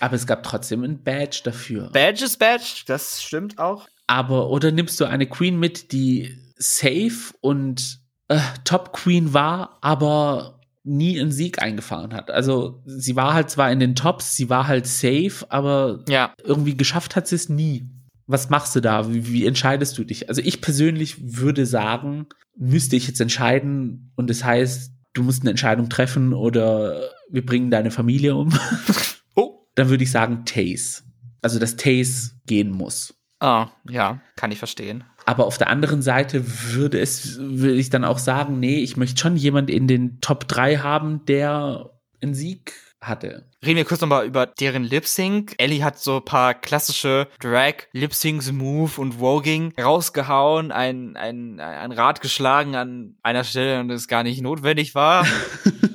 [0.00, 1.90] Aber es gab trotzdem ein Badge dafür.
[1.90, 3.88] Badge ist Badge, das stimmt auch.
[4.06, 10.60] Aber, oder nimmst du eine Queen mit, die safe und äh, Top Queen war, aber
[10.84, 12.30] nie einen Sieg eingefahren hat.
[12.30, 16.32] Also sie war halt zwar in den Tops, sie war halt safe, aber ja.
[16.42, 17.88] irgendwie geschafft hat sie es nie.
[18.26, 19.12] Was machst du da?
[19.12, 20.28] Wie, wie, entscheidest du dich?
[20.28, 22.26] Also ich persönlich würde sagen,
[22.56, 27.70] müsste ich jetzt entscheiden und das heißt, du musst eine Entscheidung treffen oder wir bringen
[27.70, 28.50] deine Familie um.
[29.34, 29.66] oh.
[29.74, 31.02] Dann würde ich sagen Taze.
[31.42, 33.14] Also dass Taze gehen muss.
[33.40, 35.04] Ah, ja, kann ich verstehen.
[35.28, 39.20] Aber auf der anderen Seite würde es, würde ich dann auch sagen, nee, ich möchte
[39.20, 41.90] schon jemand in den Top 3 haben, der
[42.22, 42.72] einen Sieg
[43.02, 43.44] hatte.
[43.62, 45.54] Reden wir kurz nochmal über deren Lip Sync.
[45.58, 51.60] Ellie hat so ein paar klassische Drag Lip Syncs, Move und Voging rausgehauen, ein, ein,
[51.60, 55.26] ein Rad geschlagen an einer Stelle und es gar nicht notwendig war.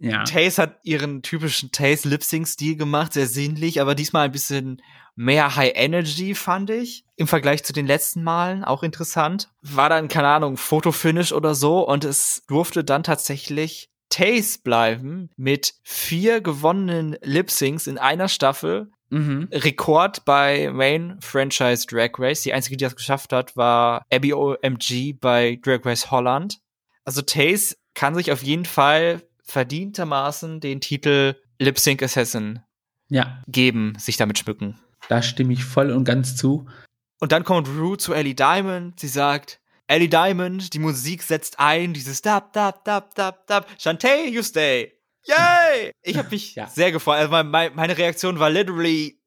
[0.00, 0.24] ja.
[0.24, 4.82] Taze hat ihren typischen Taze Lip Sync Stil gemacht, sehr sinnlich, aber diesmal ein bisschen
[5.16, 7.04] mehr High Energy, fand ich.
[7.16, 9.50] Im Vergleich zu den letzten Malen auch interessant.
[9.62, 15.74] War dann, keine Ahnung, Fotofinish oder so und es durfte dann tatsächlich Taze bleiben mit
[15.82, 18.90] vier gewonnenen Lip-Syncs in einer Staffel.
[19.10, 19.48] Mhm.
[19.52, 22.42] Rekord bei Main Franchise Drag Race.
[22.42, 26.58] Die einzige, die das geschafft hat, war Abby OMG bei Drag Race Holland.
[27.04, 32.60] Also Taze kann sich auf jeden Fall verdientermaßen den Titel Lip Sync Assassin
[33.08, 33.42] ja.
[33.48, 34.78] geben, sich damit schmücken.
[35.08, 36.66] Da stimme ich voll und ganz zu.
[37.18, 39.00] Und dann kommt Rue zu Ellie Diamond.
[39.00, 43.66] Sie sagt, Ellie Diamond, die Musik setzt ein, dieses dab, dab, dab, dab, dab.
[43.78, 44.92] Shantae, you stay.
[45.24, 45.92] Yay!
[46.02, 46.66] Ich habe mich ja.
[46.66, 47.18] sehr gefreut.
[47.18, 49.18] Also meine, meine Reaktion war literally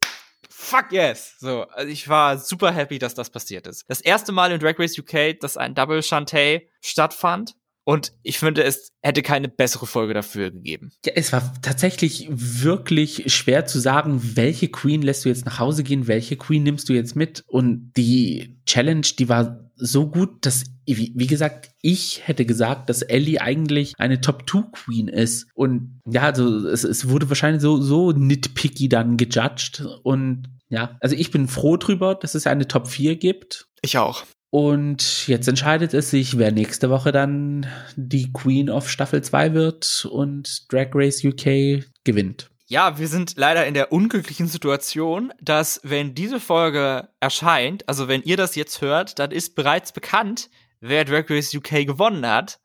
[0.49, 1.36] fuck yes.
[1.39, 3.84] So, also ich war super happy, dass das passiert ist.
[3.88, 7.55] Das erste Mal in Drag Race UK, dass ein Double Shantae stattfand.
[7.84, 10.92] Und ich finde, es hätte keine bessere Folge dafür gegeben.
[11.06, 15.84] Ja, es war tatsächlich wirklich schwer zu sagen, welche Queen lässt du jetzt nach Hause
[15.84, 17.44] gehen, welche Queen nimmst du jetzt mit.
[17.48, 23.42] Und die Challenge, die war so gut, dass, wie, gesagt, ich hätte gesagt, dass Ellie
[23.42, 25.48] eigentlich eine Top-2-Queen ist.
[25.56, 29.84] Und ja, also es, es wurde wahrscheinlich so, so nitpicky dann gejudged.
[30.04, 33.68] Und ja, also ich bin froh drüber, dass es eine Top 4 gibt.
[33.82, 34.24] Ich auch.
[34.52, 40.06] Und jetzt entscheidet es sich, wer nächste Woche dann die Queen of Staffel 2 wird
[40.12, 42.52] und Drag Race UK gewinnt.
[42.68, 48.24] Ja, wir sind leider in der unglücklichen Situation, dass wenn diese Folge erscheint, also wenn
[48.24, 50.49] ihr das jetzt hört, dann ist bereits bekannt,
[50.82, 52.60] wer Drag Race UK gewonnen hat.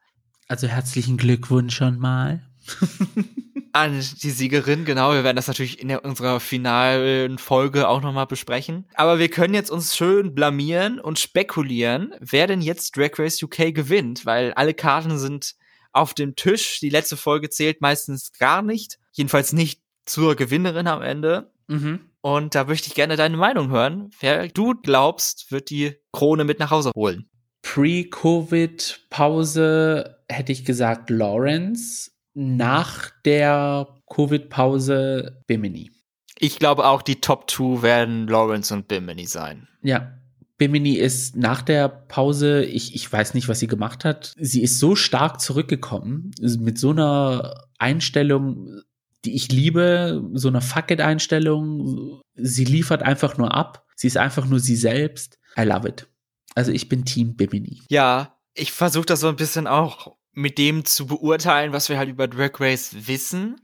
[0.49, 2.45] Also herzlichen Glückwunsch schon mal.
[3.73, 5.12] an die Siegerin, genau.
[5.12, 8.87] Wir werden das natürlich in der, unserer finalen Folge auch nochmal besprechen.
[8.95, 13.75] Aber wir können jetzt uns schön blamieren und spekulieren, wer denn jetzt Drag Race UK
[13.75, 15.57] gewinnt, weil alle Karten sind
[15.93, 16.81] auf dem Tisch.
[16.81, 18.99] Die letzte Folge zählt meistens gar nicht.
[19.12, 21.51] Jedenfalls nicht zur Gewinnerin am Ende.
[21.67, 22.01] Mhm.
[22.23, 24.09] Und da möchte ich gerne deine Meinung hören.
[24.21, 27.29] Wer du glaubst, wird die Krone mit nach Hause holen.
[27.62, 35.91] Pre-Covid-Pause hätte ich gesagt Lawrence nach der Covid-Pause Bimini.
[36.39, 39.68] Ich glaube auch, die Top 2 werden Lawrence und Bimini sein.
[39.82, 40.12] Ja.
[40.59, 44.32] Bimini ist nach der Pause, ich, ich weiß nicht, was sie gemacht hat.
[44.39, 48.82] Sie ist so stark zurückgekommen, mit so einer Einstellung,
[49.24, 52.20] die ich liebe, so einer Fuck-it-Einstellung.
[52.34, 53.87] Sie liefert einfach nur ab.
[53.97, 55.39] Sie ist einfach nur sie selbst.
[55.59, 56.07] I love it.
[56.55, 57.82] Also ich bin Team Bimini.
[57.89, 62.11] Ja, ich versuche das so ein bisschen auch mit dem zu beurteilen, was wir halt
[62.11, 63.57] über Drag Race wissen.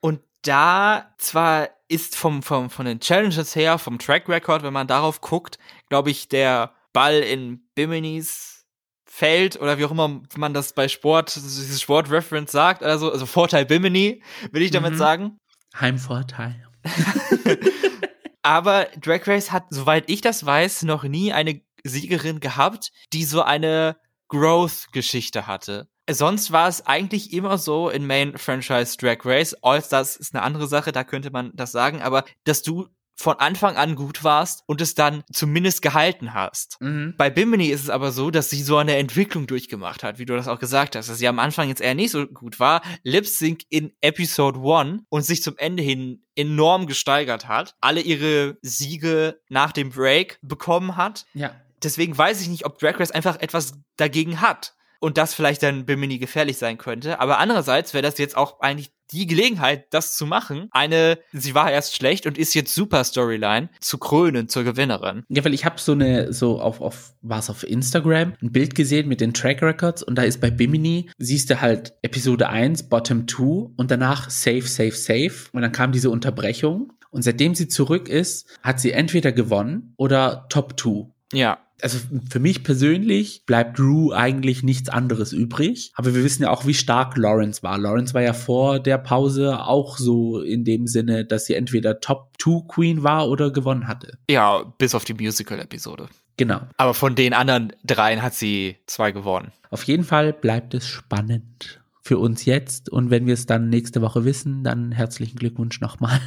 [0.00, 4.86] Und da zwar ist vom, vom, von den Challenges her, vom Track Record, wenn man
[4.86, 5.58] darauf guckt,
[5.88, 8.66] glaube ich, der Ball in Biminis
[9.06, 13.64] Feld oder wie auch immer man das bei Sport, dieses Sportreference sagt, also, also Vorteil
[13.64, 14.22] Bimini,
[14.52, 14.98] will ich damit mhm.
[14.98, 15.38] sagen.
[15.80, 16.62] Heimvorteil.
[18.42, 23.40] Aber Drag Race hat, soweit ich das weiß, noch nie eine Siegerin gehabt, die so
[23.40, 23.96] eine
[24.28, 29.54] Growth-Geschichte hatte sonst war es eigentlich immer so in Main Franchise Drag Race.
[29.62, 32.88] All-Stars ist eine andere Sache, da könnte man das sagen, aber dass du
[33.20, 36.80] von Anfang an gut warst und es dann zumindest gehalten hast.
[36.80, 37.14] Mhm.
[37.18, 40.36] Bei Bimini ist es aber so, dass sie so eine Entwicklung durchgemacht hat, wie du
[40.36, 43.26] das auch gesagt hast, dass sie am Anfang jetzt eher nicht so gut war, Lip
[43.26, 49.40] Sync in Episode 1 und sich zum Ende hin enorm gesteigert hat, alle ihre Siege
[49.48, 51.26] nach dem Break bekommen hat.
[51.34, 51.56] Ja.
[51.82, 55.86] Deswegen weiß ich nicht, ob Drag Race einfach etwas dagegen hat und das vielleicht dann
[55.86, 57.20] Bimini gefährlich sein könnte.
[57.20, 60.68] Aber andererseits wäre das jetzt auch eigentlich die Gelegenheit, das zu machen.
[60.70, 65.24] Eine, sie war erst schlecht und ist jetzt super Storyline zu krönen zur Gewinnerin.
[65.28, 68.74] Ja, weil ich habe so eine, so auf, auf, war es auf Instagram, ein Bild
[68.74, 72.88] gesehen mit den Track Records und da ist bei Bimini, siehst du halt Episode 1,
[72.88, 77.68] Bottom 2 und danach Safe, Safe, Safe und dann kam diese Unterbrechung und seitdem sie
[77.68, 81.06] zurück ist, hat sie entweder gewonnen oder Top 2.
[81.32, 81.98] Ja also
[82.28, 85.92] für mich persönlich bleibt Rue eigentlich nichts anderes übrig.
[85.94, 87.78] Aber wir wissen ja auch, wie stark Lawrence war.
[87.78, 92.32] Lawrence war ja vor der Pause auch so in dem Sinne, dass sie entweder Top
[92.40, 94.18] 2 Queen war oder gewonnen hatte.
[94.28, 96.08] Ja, bis auf die Musical-Episode.
[96.36, 96.60] Genau.
[96.76, 99.52] Aber von den anderen dreien hat sie zwei gewonnen.
[99.70, 102.88] Auf jeden Fall bleibt es spannend für uns jetzt.
[102.88, 106.20] Und wenn wir es dann nächste Woche wissen, dann herzlichen Glückwunsch nochmal.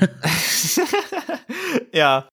[1.93, 2.28] ja.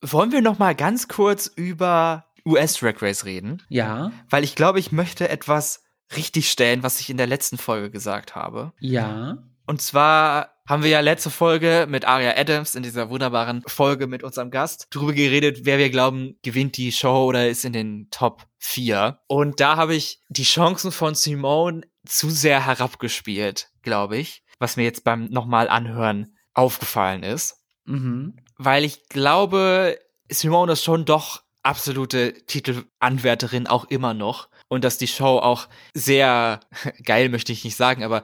[0.00, 3.62] Wollen wir noch mal ganz kurz über US Drag Race reden.
[3.68, 4.12] Ja.
[4.28, 5.84] Weil ich glaube, ich möchte etwas
[6.16, 8.72] richtig stellen, was ich in der letzten Folge gesagt habe.
[8.80, 9.38] Ja.
[9.66, 14.22] Und zwar haben wir ja letzte Folge mit Aria Adams in dieser wunderbaren Folge mit
[14.22, 18.46] unserem Gast drüber geredet, wer wir glauben, gewinnt die Show oder ist in den Top
[18.58, 19.18] 4.
[19.26, 24.84] Und da habe ich die Chancen von Simone zu sehr herabgespielt, glaube ich, was mir
[24.84, 27.62] jetzt beim nochmal anhören aufgefallen ist.
[27.84, 28.36] Mhm.
[28.56, 29.98] Weil ich glaube,
[30.28, 36.60] Simone ist schon doch absolute Titelanwärterin auch immer noch und dass die Show auch sehr
[37.04, 38.22] geil möchte ich nicht sagen, aber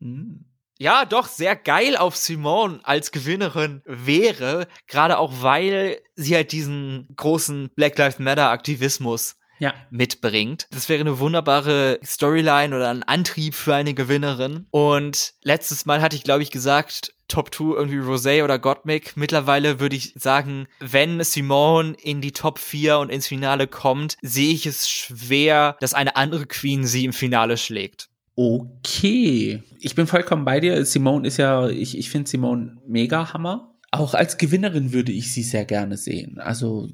[0.78, 7.08] ja, doch sehr geil auf Simone als Gewinnerin wäre, gerade auch weil sie halt diesen
[7.16, 9.74] großen Black Lives Matter Aktivismus ja.
[9.90, 10.66] mitbringt.
[10.70, 14.66] Das wäre eine wunderbare Storyline oder ein Antrieb für eine Gewinnerin.
[14.70, 19.16] Und letztes Mal hatte ich, glaube ich, gesagt, Top 2 irgendwie Rosé oder Gottmik.
[19.16, 24.52] Mittlerweile würde ich sagen, wenn Simone in die Top 4 und ins Finale kommt, sehe
[24.52, 28.08] ich es schwer, dass eine andere Queen sie im Finale schlägt.
[28.36, 29.62] Okay.
[29.80, 30.84] Ich bin vollkommen bei dir.
[30.84, 35.42] Simone ist ja, ich, ich finde Simone mega Hammer Auch als Gewinnerin würde ich sie
[35.42, 36.38] sehr gerne sehen.
[36.38, 36.88] Also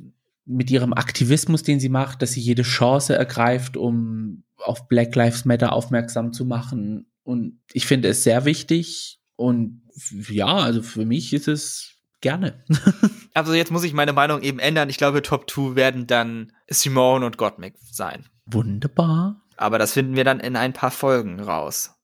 [0.45, 5.45] mit ihrem Aktivismus, den sie macht, dass sie jede Chance ergreift, um auf Black Lives
[5.45, 7.07] Matter aufmerksam zu machen.
[7.25, 9.19] Und ich finde es sehr wichtig.
[9.37, 9.82] Und
[10.29, 12.65] ja, also für mich ist es gerne.
[13.35, 14.89] also jetzt muss ich meine Meinung eben ändern.
[14.89, 18.27] Ich glaube, Top 2 werden dann Simone und Gottmik sein.
[18.47, 19.43] Wunderbar.
[19.57, 21.95] Aber das finden wir dann in ein paar Folgen raus.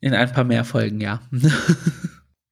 [0.00, 1.22] In ein paar mehr Folgen, ja.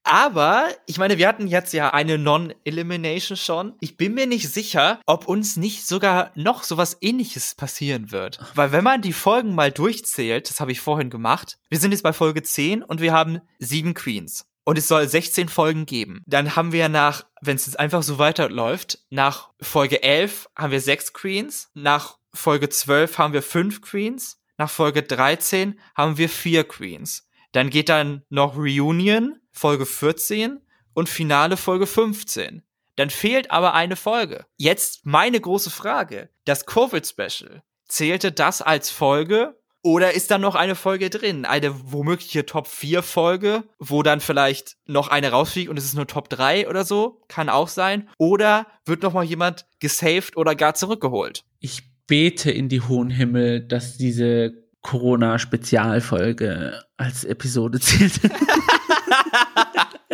[0.03, 3.75] Aber ich meine, wir hatten jetzt ja eine Non-Elimination schon.
[3.81, 8.39] Ich bin mir nicht sicher, ob uns nicht sogar noch sowas ähnliches passieren wird.
[8.55, 12.05] Weil wenn man die Folgen mal durchzählt, das habe ich vorhin gemacht, wir sind jetzt
[12.05, 14.47] bei Folge 10 und wir haben sieben Queens.
[14.69, 16.25] Und es soll 16 Folgen geben.
[16.27, 20.81] Dann haben wir nach, wenn es jetzt einfach so weiterläuft, nach Folge 11 haben wir
[20.81, 26.65] sechs Queens, nach Folge 12 haben wir fünf Queens, nach Folge 13 haben wir vier
[26.65, 27.29] Queens.
[27.53, 30.61] Dann geht dann noch Reunion, Folge 14
[30.95, 32.65] und Finale Folge 15.
[32.97, 34.47] Dann fehlt aber eine Folge.
[34.57, 36.29] Jetzt meine große Frage.
[36.45, 37.63] Das Covid-Special.
[37.87, 39.57] Zählte das als Folge
[39.87, 41.45] oder ist da noch eine Folge drin?
[41.45, 46.09] Eine womögliche Top 4 Folge, wo dann vielleicht noch eine rausfliegt und es ist nur
[46.09, 47.23] Top 3 oder so?
[47.29, 48.09] Kann auch sein.
[48.19, 51.45] Oder wird noch mal jemand gesaved oder gar zurückgeholt?
[51.61, 58.21] Ich bete in die hohen Himmel, dass diese Corona-Spezialfolge als Episode zählt.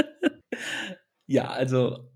[1.27, 2.12] ja, also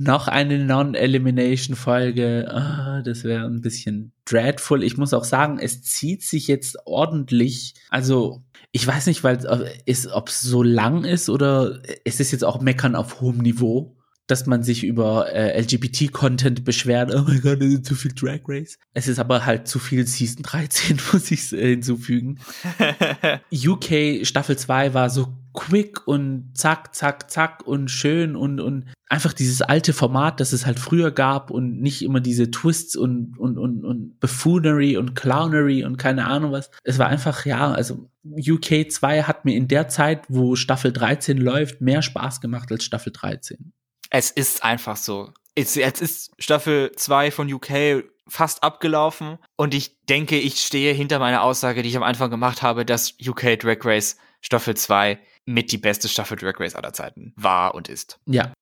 [0.00, 2.48] noch eine Non-Elimination-Folge.
[2.50, 4.82] Oh, das wäre ein bisschen dreadful.
[4.82, 7.74] Ich muss auch sagen, es zieht sich jetzt ordentlich.
[7.90, 9.38] Also, ich weiß nicht, weil
[9.84, 13.94] es, ob es so lang ist oder es ist jetzt auch Meckern auf hohem Niveau
[14.30, 18.40] dass man sich über äh, LGBT-Content beschwert, oh mein Gott, das ist zu viel Drag
[18.46, 18.78] Race.
[18.94, 22.38] Es ist aber halt zu viel Season 13, muss ich äh, hinzufügen.
[23.52, 29.32] UK Staffel 2 war so quick und zack, zack, zack und schön und, und einfach
[29.32, 33.58] dieses alte Format, das es halt früher gab und nicht immer diese Twists und, und,
[33.58, 36.70] und, und Buffoonery und Clownery und keine Ahnung was.
[36.84, 41.38] Es war einfach, ja, also UK 2 hat mir in der Zeit, wo Staffel 13
[41.38, 43.72] läuft, mehr Spaß gemacht als Staffel 13.
[44.10, 45.32] Es ist einfach so.
[45.56, 51.18] Jetzt, jetzt ist Staffel 2 von UK fast abgelaufen und ich denke, ich stehe hinter
[51.18, 55.72] meiner Aussage, die ich am Anfang gemacht habe, dass UK Drag Race Staffel 2 mit
[55.72, 58.20] die beste Staffel Drag Race aller Zeiten war und ist.
[58.26, 58.52] Ja.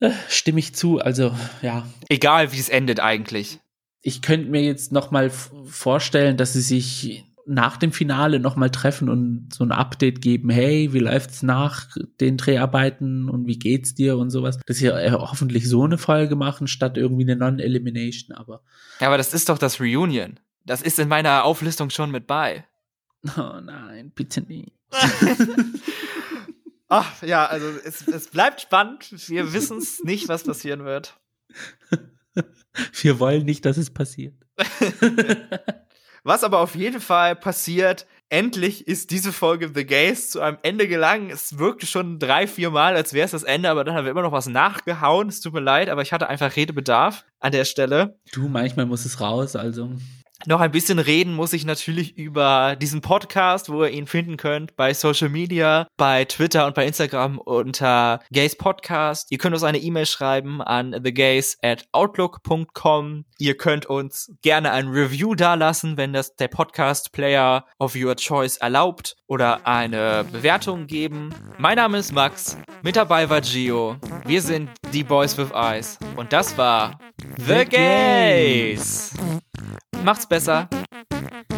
[0.00, 1.86] Äh, stimme ich zu, also ja.
[2.08, 3.60] Egal wie es endet eigentlich.
[4.02, 9.08] Ich könnte mir jetzt noch mal vorstellen, dass sie sich nach dem Finale nochmal treffen
[9.08, 11.88] und so ein Update geben, hey, wie läuft's nach
[12.20, 14.58] den Dreharbeiten und wie geht's dir und sowas.
[14.66, 18.62] Dass sie äh, hoffentlich so eine Folge machen, statt irgendwie eine Non-Elimination, aber.
[19.00, 20.40] Ja, aber das ist doch das Reunion.
[20.64, 22.64] Das ist in meiner Auflistung schon mit bei.
[23.38, 24.70] Oh nein, bitte nie.
[26.88, 29.10] Ach, ja, also es, es bleibt spannend.
[29.28, 31.18] Wir wissen es nicht, was passieren wird.
[32.92, 34.34] Wir wollen nicht, dass es passiert.
[36.26, 40.88] Was aber auf jeden Fall passiert, endlich ist diese Folge The Gays zu einem Ende
[40.88, 41.28] gelangen.
[41.28, 44.10] Es wirkte schon drei, vier Mal, als wäre es das Ende, aber dann haben wir
[44.10, 45.28] immer noch was nachgehauen.
[45.28, 48.18] Es tut mir leid, aber ich hatte einfach Redebedarf an der Stelle.
[48.32, 49.90] Du, manchmal muss es raus, also
[50.46, 54.76] noch ein bisschen reden muss ich natürlich über diesen Podcast, wo ihr ihn finden könnt
[54.76, 59.30] bei Social Media, bei Twitter und bei Instagram unter Gays Podcast.
[59.30, 63.24] Ihr könnt uns eine E-Mail schreiben an thegays at outlook.com.
[63.38, 68.56] Ihr könnt uns gerne ein Review dalassen, wenn das der Podcast Player of your choice
[68.56, 71.34] erlaubt oder eine Bewertung geben.
[71.58, 73.96] Mein Name ist Max, mit dabei war Gio.
[74.26, 76.98] Wir sind die Boys with Eyes und das war
[77.38, 79.12] The Gays.
[80.04, 80.68] Macht's besser.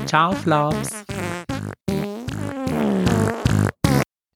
[0.06, 1.04] Ciao, Flops.